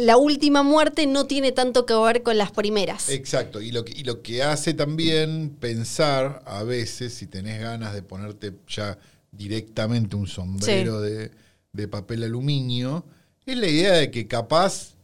la 0.00 0.16
última 0.16 0.62
muerte 0.62 1.06
no 1.06 1.26
tiene 1.26 1.52
tanto 1.52 1.86
que 1.86 1.94
ver 1.94 2.22
con 2.22 2.38
las 2.38 2.50
primeras. 2.52 3.08
Exacto, 3.08 3.60
y 3.60 3.72
lo, 3.72 3.84
que, 3.84 3.92
y 3.92 4.04
lo 4.04 4.22
que 4.22 4.42
hace 4.42 4.74
también 4.74 5.50
pensar 5.60 6.42
a 6.46 6.62
veces, 6.62 7.14
si 7.14 7.26
tenés 7.26 7.60
ganas 7.60 7.94
de 7.94 8.02
ponerte 8.02 8.54
ya 8.68 8.98
directamente 9.30 10.16
un 10.16 10.26
sombrero 10.26 11.00
de, 11.00 11.30
de 11.72 11.88
papel 11.88 12.22
aluminio, 12.24 13.04
es 13.46 13.56
la 13.56 13.66
idea 13.66 13.92
de 13.94 14.10
que 14.10 14.26
capaz 14.26 14.94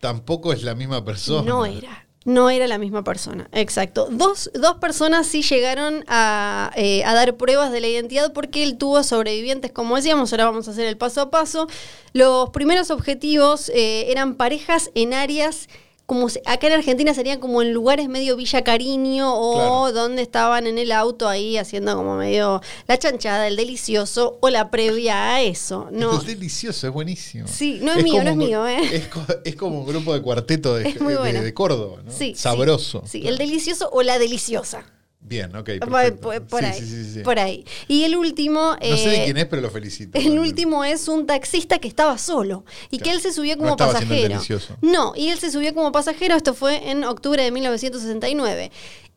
tampoco 0.00 0.52
es 0.52 0.62
la 0.62 0.74
misma 0.74 1.04
persona. 1.04 1.48
No 1.48 1.66
era. 1.66 2.07
No 2.28 2.50
era 2.50 2.66
la 2.66 2.76
misma 2.76 3.04
persona, 3.04 3.48
exacto. 3.52 4.08
Dos, 4.10 4.50
dos 4.52 4.74
personas 4.74 5.26
sí 5.26 5.40
llegaron 5.40 6.04
a, 6.08 6.70
eh, 6.76 7.02
a 7.04 7.14
dar 7.14 7.38
pruebas 7.38 7.72
de 7.72 7.80
la 7.80 7.88
identidad 7.88 8.34
porque 8.34 8.62
él 8.62 8.76
tuvo 8.76 9.02
sobrevivientes, 9.02 9.72
como 9.72 9.96
decíamos, 9.96 10.30
ahora 10.34 10.44
vamos 10.44 10.68
a 10.68 10.72
hacer 10.72 10.84
el 10.84 10.98
paso 10.98 11.22
a 11.22 11.30
paso. 11.30 11.68
Los 12.12 12.50
primeros 12.50 12.90
objetivos 12.90 13.70
eh, 13.70 14.10
eran 14.10 14.34
parejas 14.34 14.90
en 14.94 15.14
áreas, 15.14 15.70
como 16.08 16.30
se- 16.30 16.40
acá 16.46 16.68
en 16.68 16.72
Argentina 16.72 17.12
serían 17.12 17.38
como 17.38 17.60
en 17.60 17.74
lugares 17.74 18.08
medio 18.08 18.34
Villa 18.34 18.64
Cariño 18.64 19.30
o 19.30 19.54
Claro. 19.56 19.92
donde 19.92 20.22
estaban 20.22 20.66
en 20.66 20.78
el 20.78 20.90
auto 20.90 21.28
ahí 21.28 21.58
haciendo 21.58 21.94
como 21.94 22.16
medio 22.16 22.62
la 22.86 22.98
chanchada, 22.98 23.46
el 23.46 23.56
delicioso 23.56 24.38
o 24.40 24.48
la 24.48 24.70
previa 24.70 25.34
a 25.34 25.42
eso. 25.42 25.88
No, 25.92 26.18
Es 26.18 26.24
delicioso, 26.26 26.86
es 26.86 26.92
buenísimo. 26.94 27.46
Sí, 27.46 27.78
no 27.82 27.92
es 27.92 28.02
mío, 28.02 28.24
no 28.24 28.30
es 28.30 28.36
mío, 28.36 28.66
¿eh? 28.66 28.78
Es, 28.90 29.08
es 29.44 29.54
como 29.56 29.80
un 29.80 29.86
grupo 29.86 30.14
de 30.14 30.22
cuarteto 30.22 30.76
de, 30.76 30.84
de- 30.94 31.52
Córdoba, 31.54 32.00
¿no? 32.02 32.10
Sí, 32.10 32.34
Sabroso. 32.34 33.02
Sí, 33.04 33.10
sí, 33.12 33.20
Claro. 33.20 33.32
el 33.34 33.38
delicioso 33.38 33.90
o 33.92 34.02
la 34.02 34.18
deliciosa. 34.18 34.84
Bien, 35.20 35.54
ok. 35.56 35.70
Por, 35.80 35.90
perfecto. 35.90 36.46
por- 36.48 36.64
ahí. 36.64 36.78
sí, 36.78 36.86
sí, 36.86 37.12
sí. 37.14 37.20
Por 37.20 37.38
ahí. 37.38 37.64
Y 37.86 38.04
el 38.04 38.16
último. 38.16 38.76
No 38.80 38.96
sé 38.96 39.08
de 39.10 39.16
eh, 39.22 39.24
quién 39.24 39.36
es, 39.36 39.46
pero 39.46 39.60
lo 39.62 39.70
felicito. 39.70 40.16
El 40.16 40.24
realmente. 40.24 40.48
último 40.50 40.84
es 40.84 41.06
un 41.08 41.26
taxista 41.26 41.78
que 41.78 41.88
estaba 41.88 42.16
solo 42.18 42.64
y 42.90 42.98
que 42.98 43.10
él 43.10 43.20
se 43.20 43.32
subió 43.32 43.54
No 43.56 43.62
como 43.62 43.70
estaba 43.72 43.92
pasajero. 43.94 44.28
delicioso. 44.28 44.76
No, 44.80 45.12
y 45.16 45.28
él 45.28 45.38
se 45.38 45.50
subió 45.50 45.74
como 45.74 45.92
pasajero. 45.92 46.34
Esto 46.36 46.54
fue 46.54 46.90
en 46.90 47.04
octubre 47.04 47.42
de 47.42 47.50
1969. 47.50 48.70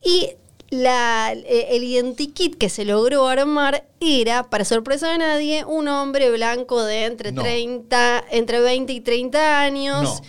Y 0.04 0.32
la, 0.70 1.34
eh, 1.34 1.68
el 1.72 1.84
identikit 1.84 2.58
que 2.58 2.70
se 2.70 2.84
logró 2.86 3.28
armar 3.28 3.86
era, 4.00 4.50
para 4.50 4.66
sorpresa 4.66 5.12
de 5.12 5.18
nadie, 5.20 5.66
un 5.66 5.88
hombre 5.88 6.32
blanco 6.32 6.84
de 6.84 7.06
entre 7.06 7.32
No. 7.32 7.42
30, 7.44 8.26
entre 8.32 8.60
20 8.60 8.92
y 8.94 9.02
30 9.02 9.62
años. 9.62 10.04
No. 10.04 10.22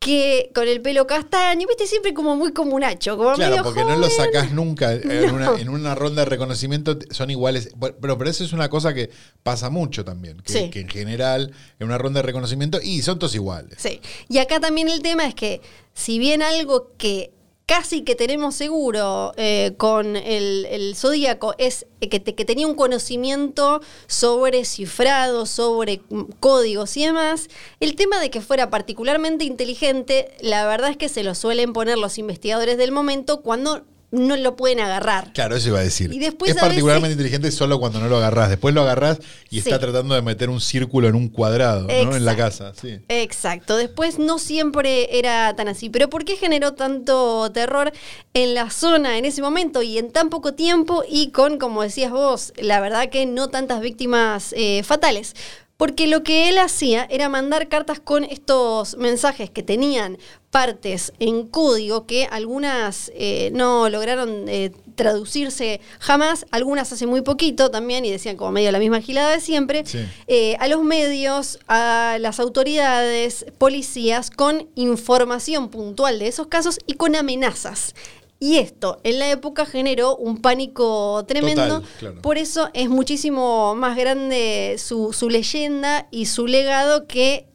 Que 0.00 0.52
con 0.54 0.68
el 0.68 0.80
pelo 0.80 1.08
castaño, 1.08 1.66
viste, 1.66 1.86
siempre 1.86 2.14
como 2.14 2.36
muy 2.36 2.52
comunacho, 2.52 3.16
como 3.16 3.34
Claro, 3.34 3.50
medio 3.50 3.64
porque 3.64 3.82
no 3.84 3.96
lo 3.96 4.08
sacás 4.08 4.52
nunca. 4.52 4.92
En, 5.02 5.26
No. 5.26 5.34
una, 5.34 5.60
en 5.60 5.68
una 5.68 5.94
ronda 5.96 6.22
de 6.22 6.30
reconocimiento 6.30 6.96
son 7.10 7.30
iguales. 7.30 7.70
Pero, 8.00 8.16
pero 8.16 8.30
eso 8.30 8.44
es 8.44 8.52
una 8.52 8.68
cosa 8.70 8.94
que 8.94 9.10
pasa 9.42 9.70
mucho 9.70 10.04
también. 10.04 10.38
Que, 10.40 10.52
Sí. 10.52 10.70
que 10.70 10.80
en 10.80 10.88
general, 10.88 11.52
en 11.80 11.86
una 11.86 11.98
ronda 11.98 12.20
de 12.20 12.26
reconocimiento, 12.26 12.78
y 12.80 13.02
son 13.02 13.18
todos 13.18 13.34
iguales. 13.34 13.78
Sí. 13.78 14.00
Y 14.28 14.38
acá 14.38 14.60
también 14.60 14.88
el 14.88 15.02
tema 15.02 15.26
es 15.26 15.34
que, 15.34 15.60
si 15.94 16.20
bien 16.20 16.42
algo 16.42 16.92
que 16.96 17.32
casi 17.68 18.00
que 18.00 18.14
tenemos 18.14 18.54
seguro 18.54 19.34
eh, 19.36 19.74
con 19.76 20.16
el, 20.16 20.66
el 20.70 20.96
Zodíaco 20.96 21.54
es 21.58 21.86
que, 22.00 22.22
que 22.22 22.44
tenía 22.46 22.66
un 22.66 22.74
conocimiento 22.74 23.82
sobre 24.06 24.64
cifrado, 24.64 25.44
sobre 25.44 26.00
códigos 26.40 26.96
y 26.96 27.04
demás, 27.04 27.48
el 27.80 27.94
tema 27.94 28.20
de 28.20 28.30
que 28.30 28.40
fuera 28.40 28.70
particularmente 28.70 29.44
inteligente, 29.44 30.30
la 30.40 30.66
verdad 30.66 30.88
es 30.88 30.96
que 30.96 31.10
se 31.10 31.22
lo 31.22 31.34
suelen 31.34 31.74
poner 31.74 31.98
los 31.98 32.16
investigadores 32.16 32.78
del 32.78 32.90
momento 32.90 33.42
cuando 33.42 33.84
no 34.10 34.36
lo 34.36 34.56
pueden 34.56 34.80
agarrar. 34.80 35.32
Claro, 35.34 35.54
eso 35.56 35.68
iba 35.68 35.80
a 35.80 35.82
decir. 35.82 36.12
Y 36.12 36.18
después 36.18 36.50
es 36.52 36.56
a 36.56 36.60
particularmente 36.60 37.08
veces- 37.08 37.16
inteligente 37.18 37.50
solo 37.50 37.78
cuando 37.78 38.00
no 38.00 38.08
lo 38.08 38.16
agarrás. 38.16 38.48
Después 38.48 38.74
lo 38.74 38.80
agarrás 38.80 39.18
y 39.50 39.56
Sí. 39.60 39.68
está 39.68 39.78
tratando 39.78 40.14
de 40.14 40.22
meter 40.22 40.48
un 40.48 40.60
círculo 40.60 41.08
en 41.08 41.14
un 41.14 41.28
cuadrado, 41.28 41.82
¿no? 41.82 42.16
En 42.16 42.24
la 42.24 42.36
casa, 42.36 42.72
sí. 42.80 43.00
Exacto, 43.08 43.76
después 43.76 44.18
no 44.18 44.38
siempre 44.38 45.18
era 45.18 45.54
tan 45.56 45.68
así, 45.68 45.90
pero 45.90 46.08
¿por 46.08 46.24
qué 46.24 46.36
generó 46.36 46.72
tanto 46.74 47.50
terror 47.52 47.92
en 48.34 48.54
la 48.54 48.70
zona 48.70 49.18
en 49.18 49.24
ese 49.26 49.42
momento 49.42 49.82
y 49.82 49.98
en 49.98 50.10
tan 50.10 50.30
poco 50.30 50.54
tiempo 50.54 51.04
y 51.08 51.30
con, 51.30 51.58
como 51.58 51.82
decías 51.82 52.10
vos, 52.10 52.52
la 52.56 52.80
verdad 52.80 53.10
que 53.10 53.26
no 53.26 53.48
tantas 53.48 53.80
víctimas 53.80 54.54
eh, 54.56 54.82
fatales? 54.84 55.34
Porque 55.78 56.08
lo 56.08 56.24
que 56.24 56.48
él 56.48 56.58
hacía 56.58 57.06
era 57.08 57.28
mandar 57.28 57.68
cartas 57.68 58.00
con 58.00 58.24
estos 58.24 58.96
mensajes 58.96 59.48
que 59.48 59.62
tenían 59.62 60.18
partes 60.50 61.12
en 61.20 61.46
código 61.46 62.04
que 62.04 62.24
algunas 62.24 63.12
eh, 63.14 63.50
no 63.54 63.88
lograron 63.88 64.48
eh, 64.48 64.72
traducirse 64.96 65.80
jamás, 66.00 66.46
algunas 66.50 66.92
hace 66.92 67.06
muy 67.06 67.20
poquito 67.20 67.70
también 67.70 68.04
y 68.04 68.10
decían 68.10 68.36
como 68.36 68.50
medio 68.50 68.72
la 68.72 68.80
misma 68.80 69.00
gilada 69.00 69.30
de 69.30 69.40
siempre, 69.40 69.84
Sí. 69.86 69.98
eh, 70.26 70.56
a 70.58 70.66
los 70.66 70.82
medios, 70.82 71.60
a 71.68 72.16
las 72.18 72.40
autoridades, 72.40 73.46
policías, 73.58 74.30
con 74.30 74.68
información 74.74 75.68
puntual 75.68 76.18
de 76.18 76.26
esos 76.26 76.48
casos 76.48 76.80
y 76.88 76.94
con 76.94 77.14
amenazas. 77.14 77.94
Y 78.40 78.58
esto 78.58 79.00
en 79.02 79.18
la 79.18 79.30
época 79.30 79.66
generó 79.66 80.16
un 80.16 80.40
pánico 80.40 81.24
tremendo. 81.26 81.80
Total, 81.80 81.88
claro. 81.98 82.22
Por 82.22 82.38
eso 82.38 82.70
es 82.72 82.88
muchísimo 82.88 83.74
más 83.74 83.96
grande 83.96 84.76
su, 84.78 85.12
su 85.12 85.28
leyenda 85.28 86.06
y 86.12 86.26
su 86.26 86.46
legado 86.46 87.06
que 87.08 87.46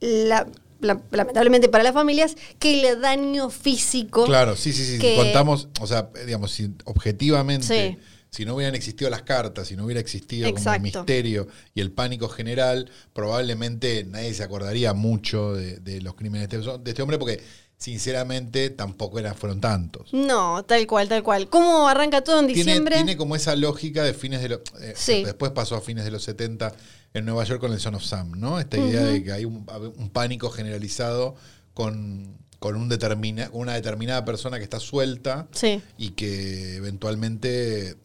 la- 0.00 0.46
la- 0.80 0.98
lamentablemente 1.10 1.68
para 1.68 1.84
las 1.84 1.92
familias 1.92 2.36
que 2.58 2.88
el 2.88 3.02
daño 3.02 3.50
físico. 3.50 4.24
Claro, 4.24 4.56
sí, 4.56 4.72
sí, 4.72 4.84
sí. 4.86 4.98
que- 4.98 5.14
Contamos, 5.16 5.68
o 5.78 5.86
sea, 5.86 6.08
digamos, 6.24 6.52
si 6.52 6.70
objetivamente, 6.86 7.66
Sí. 7.66 7.98
si 8.30 8.44
no 8.46 8.54
hubieran 8.54 8.74
existido 8.74 9.10
las 9.10 9.20
cartas, 9.22 9.68
si 9.68 9.76
no 9.76 9.84
hubiera 9.84 10.00
existido 10.00 10.50
como 10.54 10.72
el 10.72 10.80
misterio 10.80 11.48
y 11.74 11.82
el 11.82 11.92
pánico 11.92 12.30
general, 12.30 12.90
probablemente 13.12 14.04
nadie 14.04 14.32
se 14.32 14.42
acordaría 14.42 14.94
mucho 14.94 15.52
de, 15.52 15.80
de 15.80 16.00
los 16.00 16.14
crímenes 16.14 16.48
de 16.48 16.58
este, 16.60 16.78
de 16.78 16.90
este 16.90 17.02
hombre, 17.02 17.18
porque 17.18 17.42
sinceramente 17.80 18.70
tampoco 18.70 19.18
eran, 19.18 19.34
fueron 19.34 19.60
tantos. 19.60 20.12
No, 20.12 20.62
tal 20.64 20.86
cual, 20.86 21.08
tal 21.08 21.22
cual. 21.22 21.48
¿Cómo 21.48 21.88
arranca 21.88 22.22
todo 22.22 22.38
en 22.40 22.46
Tiene, 22.46 22.62
diciembre? 22.62 22.94
tiene 22.96 23.16
como 23.16 23.34
esa 23.34 23.56
lógica 23.56 24.04
de 24.04 24.12
fines 24.14 24.42
de 24.42 24.50
los. 24.50 24.60
eh, 24.80 24.92
Sí. 24.94 25.24
Después 25.24 25.50
pasó 25.52 25.74
a 25.76 25.80
fines 25.80 26.04
de 26.04 26.10
los 26.10 26.22
70 26.22 26.72
en 27.14 27.24
Nueva 27.24 27.42
York 27.44 27.60
con 27.60 27.72
el 27.72 27.80
Son 27.80 27.94
of 27.94 28.04
Sam, 28.04 28.32
¿no? 28.38 28.60
Esta 28.60 28.76
idea 28.78 29.02
de 29.02 29.24
que 29.24 29.32
hay 29.32 29.44
un, 29.46 29.66
un 29.96 30.10
pánico 30.10 30.50
generalizado 30.50 31.34
con, 31.74 32.36
con 32.58 32.76
un 32.76 32.88
determina, 32.90 33.48
una 33.52 33.72
determinada 33.74 34.24
persona 34.26 34.58
que 34.58 34.64
está 34.64 34.78
suelta 34.78 35.48
Sí. 35.52 35.80
y 35.96 36.10
que 36.10 36.76
eventualmente 36.76 37.96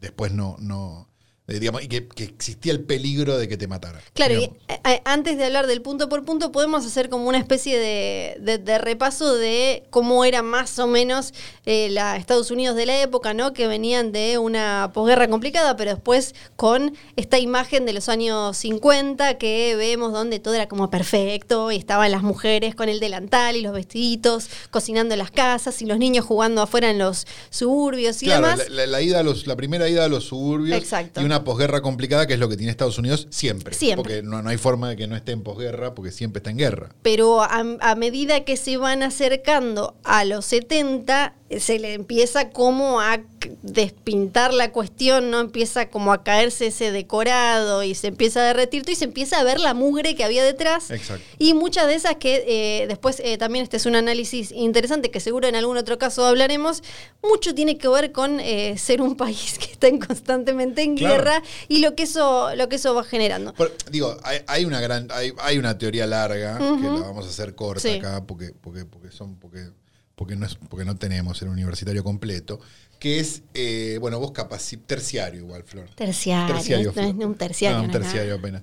después 0.00 0.32
no. 0.32 0.56
no 0.60 1.08
digamos, 1.46 1.82
y 1.82 1.88
que, 1.88 2.06
que 2.08 2.24
existía 2.24 2.72
el 2.72 2.80
peligro 2.80 3.36
de 3.36 3.48
que 3.48 3.56
te 3.56 3.66
matara. 3.66 4.00
Claro, 4.14 4.34
y, 4.34 4.38
digamos. 4.38 4.58
eh, 4.68 4.80
eh, 4.84 5.02
antes 5.04 5.36
de 5.36 5.44
hablar 5.44 5.66
del 5.66 5.82
punto 5.82 6.08
por 6.08 6.24
punto, 6.24 6.52
podemos 6.52 6.86
hacer 6.86 7.08
como 7.08 7.28
una 7.28 7.38
especie 7.38 7.78
de, 7.78 8.36
de- 8.40 8.58
de 8.58 8.78
repaso 8.78 9.34
de 9.34 9.84
cómo 9.90 10.24
era 10.24 10.42
más 10.42 10.78
o 10.78 10.86
menos 10.86 11.34
eh, 11.66 11.88
la 11.90 12.16
Estados 12.16 12.50
Unidos 12.50 12.76
de 12.76 12.86
la 12.86 13.02
época, 13.02 13.34
¿no? 13.34 13.52
Que 13.52 13.66
venían 13.66 14.12
de 14.12 14.38
una 14.38 14.90
posguerra 14.94 15.28
complicada, 15.28 15.76
pero 15.76 15.90
después 15.92 16.34
con 16.56 16.96
esta 17.16 17.38
imagen 17.38 17.84
de 17.86 17.92
los 17.92 18.08
años 18.08 18.56
50 18.56 19.36
que 19.38 19.74
vemos 19.76 20.12
donde 20.12 20.38
todo 20.38 20.54
era 20.54 20.68
como 20.68 20.90
perfecto 20.90 21.70
y 21.72 21.76
estaban 21.76 22.10
las 22.12 22.22
mujeres 22.22 22.74
con 22.74 22.88
el 22.88 23.00
delantal 23.00 23.56
y 23.56 23.62
los 23.62 23.72
vestiditos, 23.74 24.48
cocinando 24.70 25.14
en 25.14 25.18
las 25.18 25.30
casas 25.30 25.82
y 25.82 25.86
los 25.86 25.98
niños 25.98 26.24
jugando 26.24 26.62
afuera 26.62 26.88
en 26.90 26.98
los 26.98 27.26
suburbios 27.50 28.22
y 28.22 28.26
Claro, 28.26 28.46
demás. 28.46 28.68
la, 28.68 28.74
la- 28.74 28.86
la 28.86 29.02
ida 29.02 29.20
a 29.20 29.22
los, 29.22 29.46
la 29.46 29.56
primera 29.56 29.88
ida 29.88 30.04
a 30.04 30.08
los 30.08 30.24
suburbios 30.24 30.78
Exacto. 30.78 31.20
y 31.20 31.24
una 31.24 31.31
posguerra 31.44 31.82
complicada 31.82 32.26
que 32.26 32.34
es 32.34 32.38
lo 32.38 32.48
que 32.48 32.56
tiene 32.56 32.70
Estados 32.70 32.98
Unidos 32.98 33.26
siempre. 33.30 33.74
Siempre. 33.74 33.96
Porque 33.96 34.22
no, 34.22 34.42
no 34.42 34.50
hay 34.50 34.58
forma 34.58 34.88
de 34.88 34.96
que 34.96 35.06
no 35.06 35.16
esté 35.16 35.32
en 35.32 35.42
posguerra 35.42 35.94
porque 35.94 36.10
siempre 36.12 36.38
está 36.38 36.50
en 36.50 36.58
guerra. 36.58 36.90
pero 37.02 37.42
a, 37.42 37.64
a 37.80 37.94
medida 37.94 38.44
que 38.44 38.56
se 38.56 38.76
van 38.76 39.02
acercando 39.02 39.96
a 40.04 40.24
los 40.24 40.44
70, 40.46 41.26
eh, 41.26 41.41
se 41.60 41.78
le 41.78 41.94
empieza 41.94 42.50
como 42.50 43.00
a 43.00 43.20
despintar 43.62 44.52
la 44.54 44.70
cuestión, 44.72 45.30
¿no? 45.30 45.40
Empieza 45.40 45.88
como 45.90 46.12
a 46.12 46.22
caerse 46.22 46.66
ese 46.66 46.92
decorado 46.92 47.82
y 47.82 47.94
se 47.94 48.08
empieza 48.08 48.40
a 48.40 48.44
derretir 48.44 48.82
todo 48.82 48.92
y 48.92 48.96
se 48.96 49.04
empieza 49.04 49.38
a 49.38 49.44
ver 49.44 49.58
la 49.60 49.74
mugre 49.74 50.14
que 50.14 50.24
había 50.24 50.44
detrás. 50.44 50.90
Exacto. 50.90 51.24
Y 51.38 51.54
muchas 51.54 51.86
de 51.86 51.94
esas 51.94 52.16
que 52.16 52.44
eh, 52.82 52.86
después 52.86 53.20
eh, 53.24 53.38
también 53.38 53.64
este 53.64 53.76
es 53.76 53.86
un 53.86 53.96
análisis 53.96 54.52
interesante 54.52 55.10
que 55.10 55.20
seguro 55.20 55.48
en 55.48 55.56
algún 55.56 55.76
otro 55.76 55.98
caso 55.98 56.24
hablaremos, 56.24 56.82
mucho 57.22 57.54
tiene 57.54 57.78
que 57.78 57.88
ver 57.88 58.12
con 58.12 58.40
eh, 58.40 58.76
ser 58.78 59.02
un 59.02 59.16
país 59.22 59.58
que 59.58 59.72
está 59.72 59.88
en- 59.88 59.98
constantemente 59.98 60.82
en 60.82 60.96
Claro. 60.96 61.14
guerra 61.16 61.42
y 61.68 61.78
lo 61.78 61.94
que 61.94 62.04
eso, 62.04 62.54
lo 62.54 62.68
que 62.68 62.76
eso 62.76 62.94
va 62.94 63.04
generando. 63.04 63.54
Digo, 63.90 64.16
hay, 64.22 64.40
hay 64.46 64.64
una 64.64 64.80
gran, 64.80 65.08
hay, 65.10 65.32
hay 65.40 65.58
una 65.58 65.76
teoría 65.78 66.06
larga 66.06 66.58
que 66.58 66.64
la 66.64 67.00
vamos 67.00 67.26
a 67.26 67.28
hacer 67.28 67.54
corta 67.54 67.80
Sí. 67.82 67.98
acá 67.98 68.24
porque, 68.26 68.52
porque, 68.60 68.84
porque 68.84 69.10
son, 69.10 69.36
porque, 69.36 69.66
porque 70.14 70.36
no 70.36 70.46
es, 70.46 70.54
porque 70.54 70.84
no 70.84 70.96
tenemos 70.96 71.40
el 71.42 71.48
universitario 71.48 72.04
completo, 72.04 72.60
que 72.98 73.20
es, 73.20 73.42
eh, 73.54 73.98
bueno, 74.00 74.18
vos 74.18 74.32
capaci 74.32 74.76
terciario 74.76 75.40
igual, 75.40 75.64
Flor. 75.64 75.88
Terciario, 75.94 76.54
Terciario, 76.54 76.92
no 76.94 77.02
es 77.02 77.14
un 77.14 77.34
terciario. 77.34 77.78
No, 77.78 77.84
un 77.84 77.90
terciario 77.90 78.34
apenas. 78.34 78.62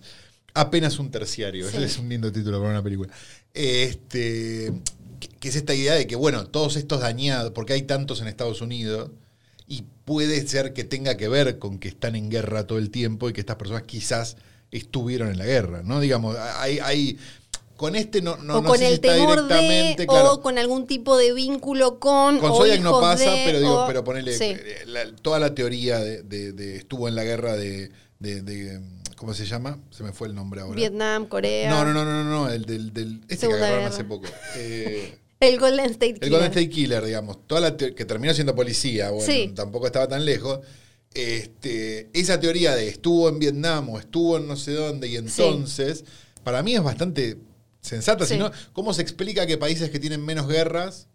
Apenas 0.53 0.99
un 0.99 1.11
terciario. 1.11 1.69
Sí. 1.69 1.77
Ese 1.77 1.85
es 1.85 1.97
un 1.97 2.09
lindo 2.09 2.31
título 2.31 2.59
para 2.59 2.71
una 2.71 2.83
película. 2.83 3.13
Este, 3.53 4.71
que, 5.19 5.27
que 5.27 5.49
es 5.49 5.55
esta 5.55 5.73
idea 5.73 5.93
de 5.93 6.07
que, 6.07 6.15
bueno, 6.15 6.47
todos 6.47 6.75
estos 6.75 7.01
dañados, 7.01 7.51
porque 7.51 7.73
hay 7.73 7.83
tantos 7.83 8.21
en 8.21 8.27
Estados 8.27 8.61
Unidos, 8.61 9.11
y 9.67 9.83
puede 10.03 10.45
ser 10.47 10.73
que 10.73 10.83
tenga 10.83 11.15
que 11.15 11.27
ver 11.27 11.59
con 11.59 11.77
que 11.77 11.89
están 11.89 12.15
en 12.15 12.29
guerra 12.29 12.65
todo 12.65 12.79
el 12.79 12.89
tiempo 12.89 13.29
y 13.29 13.33
que 13.33 13.39
estas 13.39 13.57
personas 13.57 13.83
quizás 13.83 14.35
estuvieron 14.71 15.29
en 15.29 15.37
la 15.37 15.45
guerra, 15.45 15.83
¿no? 15.83 15.99
Digamos, 15.99 16.35
hay, 16.37 16.79
hay 16.79 17.19
con 17.79 17.95
este 17.95 18.21
no, 18.21 18.35
no, 18.35 18.57
o 18.57 18.61
no 18.61 18.67
con 18.67 18.77
sé 18.77 18.83
si 18.83 18.87
el 18.89 18.93
está 18.95 19.13
temor 19.15 19.47
de, 19.47 19.55
directamente, 19.55 20.05
claro. 20.05 20.33
o 20.33 20.41
con 20.41 20.57
algún 20.57 20.85
tipo 20.85 21.15
de 21.15 21.31
vínculo 21.33 21.97
con. 21.97 22.37
Con 22.39 22.51
Zodiac 22.53 22.81
no 22.81 22.99
pasa, 22.99 23.31
de, 23.31 23.43
pero 23.45 23.59
digo, 23.59 23.83
o- 23.85 23.87
pero 23.87 24.03
ponele 24.03 24.37
Sí. 24.37 24.43
eh, 24.49 24.83
la- 24.85 25.09
toda 25.15 25.39
la 25.39 25.55
teoría 25.55 25.99
de, 25.99 26.23
de- 26.51 26.75
estuvo 26.75 27.07
en 27.07 27.15
la 27.15 27.23
guerra 27.23 27.55
de, 27.55 27.89
¿cómo 29.15 29.33
se 29.33 29.45
llama? 29.45 29.79
Se 29.91 30.03
me 30.03 30.11
fue 30.11 30.27
el 30.27 30.35
nombre 30.35 30.59
ahora. 30.59 30.75
Vietnam, 30.75 31.25
Corea. 31.27 31.69
No, 31.69 31.85
no, 31.85 31.93
no, 31.93 32.03
no, 32.03 32.21
no, 32.25 32.29
no, 32.29 32.49
el 32.49 32.65
del, 32.65 32.91
del 32.93 33.21
este 33.29 33.47
que 33.47 33.53
agarraron 33.53 33.79
guerra. 33.83 33.93
hace 33.95 34.03
poco. 34.03 34.27
Eh, 34.57 35.17
El 35.39 35.57
Golden 35.57 35.85
State 35.91 36.07
el 36.09 36.13
Killer. 36.15 36.31
Golden 36.31 36.49
State 36.49 36.69
Killer, 36.69 37.05
digamos, 37.05 37.47
toda 37.47 37.61
la 37.61 37.77
que 37.77 38.03
terminó 38.03 38.33
siendo 38.33 38.53
policía, 38.55 39.09
bueno, 39.11 39.25
Sí. 39.25 39.53
tampoco 39.55 39.85
estaba 39.85 40.05
tan 40.05 40.25
lejos. 40.25 40.59
Este, 41.13 42.09
esa 42.13 42.39
teoría 42.41 42.75
de 42.75 42.89
estuvo 42.89 43.29
en 43.29 43.39
Vietnam 43.39 43.89
o 43.89 43.99
estuvo 43.99 44.37
en 44.37 44.47
no 44.47 44.57
sé 44.57 44.73
dónde 44.73 45.07
y 45.07 45.15
entonces, 45.15 46.03
para 46.43 46.61
mí 46.61 46.75
es 46.75 46.83
bastante 46.83 47.37
sensata. 47.81 48.25
Sí. 48.25 48.33
Si 48.33 48.39
no, 48.39 48.51
¿cómo 48.73 48.93
se 48.93 49.01
explica 49.01 49.45
que 49.47 49.57
países 49.57 49.89
que 49.89 49.99
tienen 49.99 50.23
menos 50.25 50.47
guerras 50.47 51.07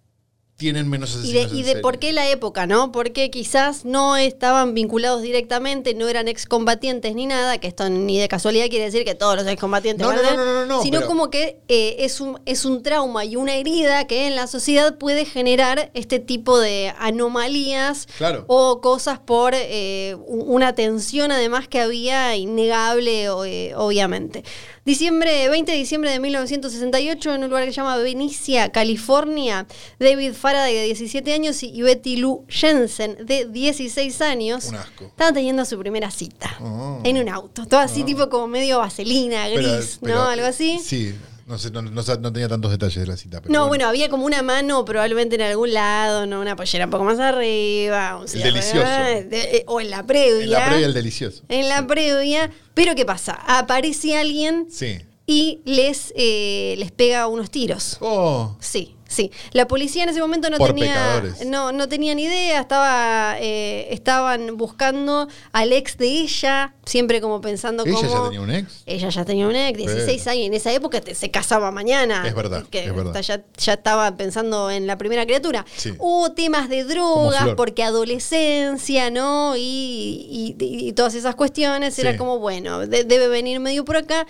tienen 0.56 0.88
menos 0.88 1.11
Y 1.16 1.18
asesinos 1.18 1.50
de, 1.50 1.59
y 1.59 1.62
de 1.64 1.76
por 1.80 1.99
qué 1.99 2.12
la 2.12 2.30
época, 2.30 2.64
¿no? 2.68 2.92
Porque 2.92 3.28
quizás 3.28 3.85
no 3.85 4.16
estaban 4.16 4.73
vinculados 4.73 5.21
directamente, 5.21 5.94
no 5.94 6.06
eran 6.09 6.28
excombatientes 6.28 7.12
ni 7.16 7.26
nada, 7.26 7.59
que 7.59 7.66
esto 7.66 7.88
ni 7.90 8.21
de 8.21 8.28
casualidad 8.28 8.68
quiere 8.68 8.85
decir 8.85 9.04
que 9.04 9.16
todos 9.16 9.35
los 9.35 9.49
excombatientes 9.49 10.06
No, 10.06 10.12
no, 10.12 10.23
no, 10.23 10.37
no, 10.37 10.44
no, 10.54 10.66
no, 10.66 10.83
sino 10.83 10.99
pero- 11.00 11.09
como 11.09 11.28
que 11.28 11.59
eh, 11.66 11.97
es, 11.99 12.21
un, 12.21 12.38
es 12.47 12.64
un 12.64 12.85
trauma 12.85 13.25
y 13.25 13.35
una 13.35 13.56
herida 13.56 14.06
que 14.06 14.28
en 14.28 14.37
la 14.37 14.47
sociedad 14.47 14.97
puede 14.97 15.25
generar 15.25 15.90
este 15.92 16.21
tipo 16.21 16.61
de 16.61 16.94
anomalías 17.00 18.06
Claro. 18.16 18.44
o 18.47 18.80
cosas 18.80 19.18
por 19.18 19.54
eh, 19.56 20.14
una 20.28 20.73
tensión 20.76 21.33
además 21.33 21.66
que 21.66 21.80
había 21.80 22.37
innegable, 22.37 23.25
eh, 23.25 23.75
obviamente. 23.75 24.44
Diciembre, 24.85 25.49
20 25.49 25.73
de 25.73 25.79
diciembre 25.79 26.11
de 26.11 26.21
1968, 26.21 27.35
en 27.35 27.45
un 27.45 27.49
lugar 27.49 27.64
que 27.64 27.71
se 27.71 27.76
llama 27.76 27.97
Venicia, 27.97 28.71
California, 28.71 29.67
David 29.99 30.35
Faraday 30.35 30.75
de 30.75 30.85
17 30.85 31.33
años 31.33 31.62
y 31.62 31.81
Betty 31.81 32.17
Lou 32.17 32.45
Jensen 32.49 33.17
de 33.25 33.47
16 33.47 34.21
años 34.21 34.67
Un 34.67 34.75
asco. 34.75 35.05
estaban 35.07 35.33
teniendo 35.33 35.64
su 35.64 35.79
primera 35.79 36.11
cita 36.11 36.59
Oh. 36.61 37.00
en 37.03 37.17
un 37.17 37.31
auto. 37.31 37.64
Todo 37.67 37.81
así 37.81 38.03
Oh. 38.03 38.05
tipo 38.05 38.29
como 38.29 38.47
medio 38.47 38.79
vaselina, 38.81 39.49
gris, 39.49 39.62
Pero- 39.64 39.87
pero- 40.03 40.14
¿no? 40.17 40.23
Algo 40.29 40.47
así. 40.47 40.79
Sí, 40.85 41.14
no, 41.46 41.58
sé, 41.58 41.70
no, 41.70 41.82
no 41.82 41.90
no 42.02 42.32
tenía 42.32 42.48
tantos 42.48 42.70
detalles 42.70 42.96
de 43.00 43.06
la 43.06 43.16
cita. 43.16 43.40
Pero 43.40 43.52
No, 43.52 43.68
bueno, 43.68 43.86
había 43.86 44.08
como 44.08 44.24
una 44.26 44.42
mano 44.42 44.84
probablemente 44.84 45.34
en 45.36 45.42
algún 45.42 45.72
lado, 45.72 46.26
¿no? 46.26 46.40
Una 46.40 46.56
pollera 46.56 46.86
un 46.86 46.90
poco 46.90 47.04
más 47.04 47.18
arriba. 47.20 48.18
un 48.20 48.28
cierre, 48.28 48.50
delicioso. 48.50 48.86
de- 48.88 49.28
eh, 49.58 49.64
o 49.66 49.80
en 49.80 49.90
la 49.90 50.02
previa. 50.04 50.42
En 50.44 50.50
la 50.50 50.66
previa 50.66 50.86
el 50.86 50.94
delicioso. 50.94 51.42
En 51.48 51.68
la 51.68 51.86
previa. 51.86 52.50
Pero 52.74 52.94
¿qué 52.94 53.04
pasa? 53.04 53.32
Aparece 53.46 54.16
alguien 54.16 54.66
Sí. 54.70 54.98
y 55.26 55.60
les, 55.64 56.12
eh, 56.16 56.74
les 56.78 56.90
pega 56.92 57.26
unos 57.28 57.50
tiros. 57.50 57.98
Oh, 58.00 58.56
Sí, 58.60 58.93
Sí, 59.14 59.30
la 59.52 59.68
policía 59.68 60.02
en 60.02 60.09
ese 60.09 60.21
momento 60.21 60.50
no 60.50 60.59
Por 60.59 60.75
tenía 60.75 61.23
no 61.47 61.71
no 61.73 61.88
tenía 61.88 62.14
ni 62.14 62.25
idea, 62.25 62.61
estaba 62.61 63.37
eh, 63.38 63.87
estaban 63.90 64.56
buscando 64.56 65.28
al 65.52 65.73
ex 65.73 65.97
de 65.99 66.06
ella, 66.06 66.75
siempre 66.85 67.21
como 67.21 67.40
pensando 67.40 67.85
¿Ella 67.87 68.00
ya 68.02 68.23
tenía 68.25 68.40
un 68.40 68.50
ex? 68.50 68.83
ella 68.87 69.09
ya 69.09 69.25
tenía 69.25 69.47
un 69.47 69.54
ex, 69.56 69.78
16 69.78 70.21
Pero- 70.23 70.30
años, 70.33 70.47
en 70.47 70.54
esa 70.54 70.73
época 70.73 71.00
te- 71.00 71.14
se 71.14 71.30
casaba 71.30 71.71
mañana. 71.71 72.26
Es 72.26 72.35
verdad, 72.35 72.64
que 72.68 72.85
es 72.85 72.94
verdad. 72.94 73.21
Ya, 73.23 73.42
ya 73.56 73.73
estaba 73.75 74.16
pensando 74.16 74.71
en 74.71 74.87
la 74.87 74.99
primera 74.99 75.25
criatura. 75.25 75.64
Sí. 75.76 75.94
Hubo 75.99 76.33
temas 76.33 76.68
de 76.68 76.85
drogas, 76.85 77.50
porque 77.56 77.83
adolescencia, 77.85 79.11
¿no? 79.11 79.56
Y, 79.56 80.56
y- 80.59 80.88
y 80.88 80.92
todas 80.92 81.14
esas 81.14 81.35
cuestiones, 81.35 81.94
Sí. 81.94 82.00
era 82.02 82.16
como, 82.16 82.38
bueno, 82.38 82.80
de- 82.87 83.04
debe 83.04 83.28
venir 83.28 83.61
medio 83.61 83.85
por 83.85 83.97
acá. 83.97 84.26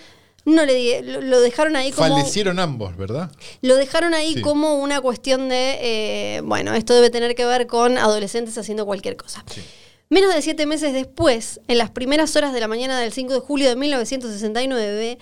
No 0.47 0.67
le 0.67 0.75
di- 0.75 1.03
lo, 1.03 1.41
dejaron 1.41 1.75
ahí 1.75 1.91
como. 1.91 2.09
Fallecieron 2.17 2.59
ambos, 2.59 2.97
¿verdad? 2.97 3.31
Lo 3.63 3.77
dejaron 3.77 4.13
ahí 4.13 4.35
Sí. 4.35 4.41
como 4.43 4.75
una 4.77 5.01
cuestión 5.01 5.49
de, 5.49 5.79
eh, 5.81 6.41
bueno, 6.45 6.75
esto 6.75 6.95
debe 6.95 7.09
tener 7.11 7.35
que 7.35 7.47
ver 7.47 7.67
con 7.67 7.97
adolescentes 7.97 8.59
haciendo 8.59 8.85
cualquier 8.85 9.17
cosa. 9.17 9.43
Menos 10.11 10.35
de 10.35 10.43
siete 10.43 10.67
meses 10.67 10.93
después, 10.93 11.61
en 11.67 11.79
las 11.79 11.91
primeras 11.91 12.37
horas 12.37 12.53
de 12.53 12.61
la 12.61 12.69
mañana 12.69 13.01
del 13.01 13.11
5 13.13 13.33
de 13.33 13.41
julio 13.41 13.69
de 13.71 13.77
1969, 13.77 15.19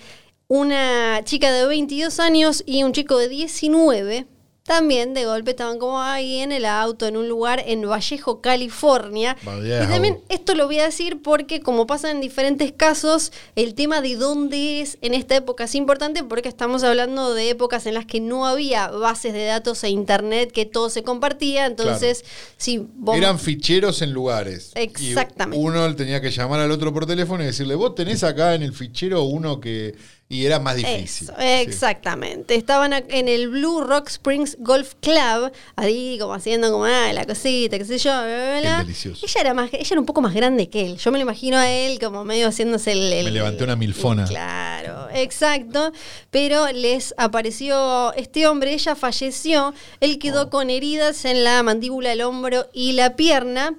una 0.49 1.21
chica 1.25 1.53
de 1.53 1.67
22 1.67 2.19
años 2.21 2.63
y 2.67 2.83
un 2.83 2.93
chico 2.93 3.17
de 3.17 3.29
19 3.29 4.27
también 4.65 5.13
de 5.13 5.25
golpe 5.25 5.51
estaban 5.51 5.79
como 5.79 6.01
ahí 6.01 6.39
en 6.39 6.53
el 6.53 6.65
auto, 6.67 7.07
en 7.07 7.17
un 7.17 7.29
lugar 7.29 7.63
en 7.67 7.83
Vallejo, 7.89 8.41
California. 8.41 9.37
Vallejo. 9.43 9.85
Y 9.85 9.87
también 9.89 10.21
esto 10.29 10.55
lo 10.55 10.67
voy 10.67 10.79
a 10.79 10.85
decir 10.85 11.21
porque 11.21 11.61
como 11.61 11.87
pasa 11.87 12.11
en 12.11 12.21
diferentes 12.21 12.73
casos, 12.73 13.33
el 13.57 13.75
tema 13.75 14.01
de 14.01 14.15
dónde 14.15 14.81
es 14.81 14.99
en 15.01 15.15
esta 15.15 15.35
época 15.35 15.65
es 15.65 15.75
importante 15.75 16.23
porque 16.23 16.49
estamos 16.49 16.85
hablando 16.85 17.35
de 17.35 17.51
épocas 17.51 17.87
en 17.87 17.95
las 17.95 18.07
que 18.07 18.21
no 18.21 18.47
había 18.47 18.89
bases 18.89 19.33
de 19.33 19.45
datos 19.47 19.83
e 19.83 19.91
internet, 19.91 20.53
que 20.53 20.65
todo 20.65 20.91
se 20.91 21.03
compartía. 21.03 21.67
Entonces, 21.67 22.25
si 22.57 22.79
vos... 22.79 23.17
Eran 23.17 23.41
ficheros 23.41 24.01
en 24.01 24.13
lugares. 24.13 24.73
Y 24.77 24.81
Exactamente. 24.81 25.59
uno 25.63 25.95
tenía 25.97 26.21
que 26.21 26.31
llamar 26.31 26.61
al 26.61 26.71
otro 26.71 26.93
por 26.93 27.07
teléfono 27.07 27.43
y 27.43 27.47
decirle, 27.47 27.75
vos 27.75 27.97
tenés 27.97 28.23
acá 28.23 28.55
en 28.55 28.63
el 28.63 28.73
fichero 28.73 29.25
uno 29.25 29.61
que... 29.61 29.97
Y 30.33 30.47
era 30.47 30.59
más 30.59 30.77
difícil. 30.77 31.29
Eso, 31.29 31.35
Sí. 31.39 31.45
exactamente. 31.47 32.55
Estaban 32.55 32.93
en 32.93 33.29
el 33.29 33.49
Blue 33.49 33.83
Rock 33.83 34.09
Springs 34.09 34.57
Golf 34.61 34.95
Club, 35.01 35.53
ahí 35.77 36.17
como 36.19 36.33
haciendo 36.35 36.71
como 36.73 36.85
ah, 36.87 37.13
la 37.13 37.27
cosita, 37.27 37.77
qué 37.79 37.85
sé 37.85 37.99
yo, 37.99 38.11
bla, 38.11 38.23
bla, 38.25 38.61
bla. 38.61 38.77
Qué 38.79 38.83
delicioso. 38.85 39.27
Ella 39.27 39.41
era 39.43 39.55
más, 39.55 39.71
ella 39.73 39.87
era 39.91 40.01
un 40.01 40.07
poco 40.07 40.23
más 40.23 40.33
grande 40.35 40.69
que 40.71 40.87
él. 40.87 40.97
Yo 40.97 41.13
me 41.13 41.19
lo 41.19 41.23
imagino 41.23 41.59
a 41.59 41.71
él 41.71 41.99
como 41.99 42.25
medio 42.25 42.49
haciéndose 42.49 42.93
el. 42.93 43.13
el- 43.13 43.25
Me 43.27 43.31
levanté 43.31 43.65
una 43.65 43.77
milfona. 43.77 44.25
Claro, 44.25 45.09
exacto. 45.15 45.93
Pero 46.31 46.67
les 46.73 47.15
apareció 47.19 48.13
este 48.15 48.47
hombre, 48.47 48.73
ella 48.73 48.95
falleció, 48.97 49.75
él 50.01 50.15
Oh. 50.17 50.19
quedó 50.19 50.51
con 50.51 50.71
heridas 50.71 51.25
en 51.27 51.45
la 51.45 51.63
mandíbula, 51.63 52.13
el 52.13 52.23
hombro 52.23 52.69
y 52.73 52.93
la 52.93 53.17
pierna. 53.17 53.77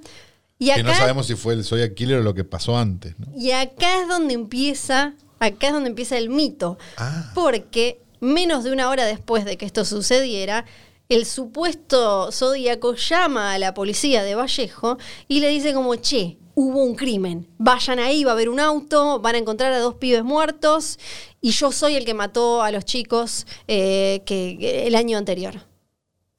Y 0.58 0.70
acá, 0.70 0.76
Que 0.76 0.82
no 0.84 0.94
sabemos 0.94 1.26
si 1.26 1.34
fue 1.34 1.54
el 1.54 1.64
Zodiac 1.64 1.94
Killer 1.94 2.18
o 2.18 2.22
lo 2.22 2.32
que 2.32 2.44
pasó 2.44 2.78
antes. 2.78 3.14
¿no? 3.18 3.26
y 3.36 3.50
acá 3.50 4.02
es 4.02 4.08
donde 4.08 4.34
empieza, 4.34 5.14
acá 5.44 5.68
es 5.68 5.72
donde 5.72 5.90
empieza 5.90 6.16
el 6.18 6.28
mito. 6.28 6.78
Ah. 6.96 7.30
Porque 7.34 8.00
menos 8.20 8.64
de 8.64 8.72
una 8.72 8.88
hora 8.88 9.04
después 9.04 9.44
de 9.44 9.56
que 9.56 9.66
esto 9.66 9.84
sucediera, 9.84 10.64
el 11.08 11.26
supuesto 11.26 12.32
zodíaco 12.32 12.94
llama 12.94 13.54
a 13.54 13.58
la 13.58 13.74
policía 13.74 14.22
de 14.22 14.34
Vallejo 14.34 14.98
y 15.28 15.40
le 15.40 15.48
dice 15.48 15.74
como, 15.74 15.94
che, 15.96 16.38
hubo 16.54 16.82
un 16.82 16.94
crimen. 16.94 17.46
Vayan 17.58 17.98
ahí, 17.98 18.24
va 18.24 18.32
a 18.32 18.34
haber 18.34 18.48
un 18.48 18.60
auto, 18.60 19.20
van 19.20 19.34
a 19.34 19.38
encontrar 19.38 19.72
a 19.72 19.78
dos 19.78 19.96
pibes 19.96 20.24
muertos 20.24 20.98
y 21.40 21.50
yo 21.50 21.72
soy 21.72 21.96
el 21.96 22.04
que 22.04 22.14
mató 22.14 22.62
a 22.62 22.70
los 22.70 22.84
chicos 22.84 23.46
eh, 23.68 24.22
que, 24.24 24.56
que 24.58 24.86
el 24.86 24.94
año 24.94 25.18
anterior. 25.18 25.54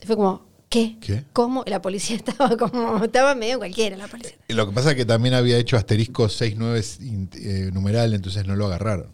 Fue 0.05 0.15
como, 0.15 0.45
¿qué? 0.69 0.97
¿Qué? 0.99 1.23
¿Cómo? 1.33 1.63
La 1.67 1.81
policía 1.81 2.15
estaba 2.25 2.55
como, 2.57 3.03
estaba 3.03 3.35
medio 3.35 3.57
cualquiera 3.57 3.95
la 3.97 4.07
policía. 4.07 4.35
Lo 4.49 4.67
que 4.67 4.73
pasa 4.73 4.91
es 4.91 4.95
que 4.97 5.05
también 5.05 5.33
había 5.35 5.57
hecho 5.57 5.77
asterisco 5.77 6.27
69 6.29 6.79
int- 7.01 7.35
eh, 7.35 7.69
numeral, 7.73 8.13
entonces 8.13 8.45
no 8.45 8.55
lo 8.55 8.65
agarraron. 8.67 9.09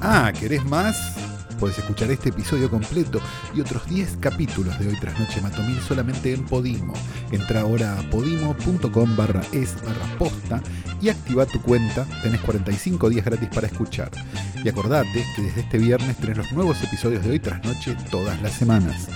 Ah, 0.00 0.32
¿querés 0.38 0.64
más? 0.64 0.96
Puedes 1.58 1.78
escuchar 1.78 2.10
este 2.10 2.28
episodio 2.28 2.70
completo 2.70 3.18
y 3.54 3.60
otros 3.62 3.88
10 3.88 4.18
capítulos 4.20 4.78
de 4.78 4.88
Hoy 4.88 4.96
Tras 5.00 5.18
Noche 5.18 5.40
Matomil 5.40 5.80
solamente 5.80 6.32
en 6.34 6.44
Podimo. 6.44 6.92
Entra 7.32 7.62
ahora 7.62 7.98
a 7.98 8.02
podimo.com 8.10 9.16
barra 9.16 9.40
es 9.52 9.74
barra 9.82 10.18
posta 10.18 10.62
y 11.00 11.08
activa 11.08 11.46
tu 11.46 11.60
cuenta. 11.62 12.04
Tenés 12.22 12.40
45 12.42 13.08
días 13.08 13.24
gratis 13.24 13.48
para 13.54 13.68
escuchar. 13.68 14.10
Y 14.66 14.68
acordate 14.68 15.24
que 15.36 15.42
desde 15.42 15.60
este 15.60 15.78
viernes 15.78 16.16
tenés 16.16 16.38
los 16.38 16.50
nuevos 16.50 16.82
episodios 16.82 17.22
de 17.22 17.30
Hoy 17.30 17.38
Tras 17.38 17.62
Noche 17.62 17.94
todas 18.10 18.42
las 18.42 18.52
semanas. 18.52 19.06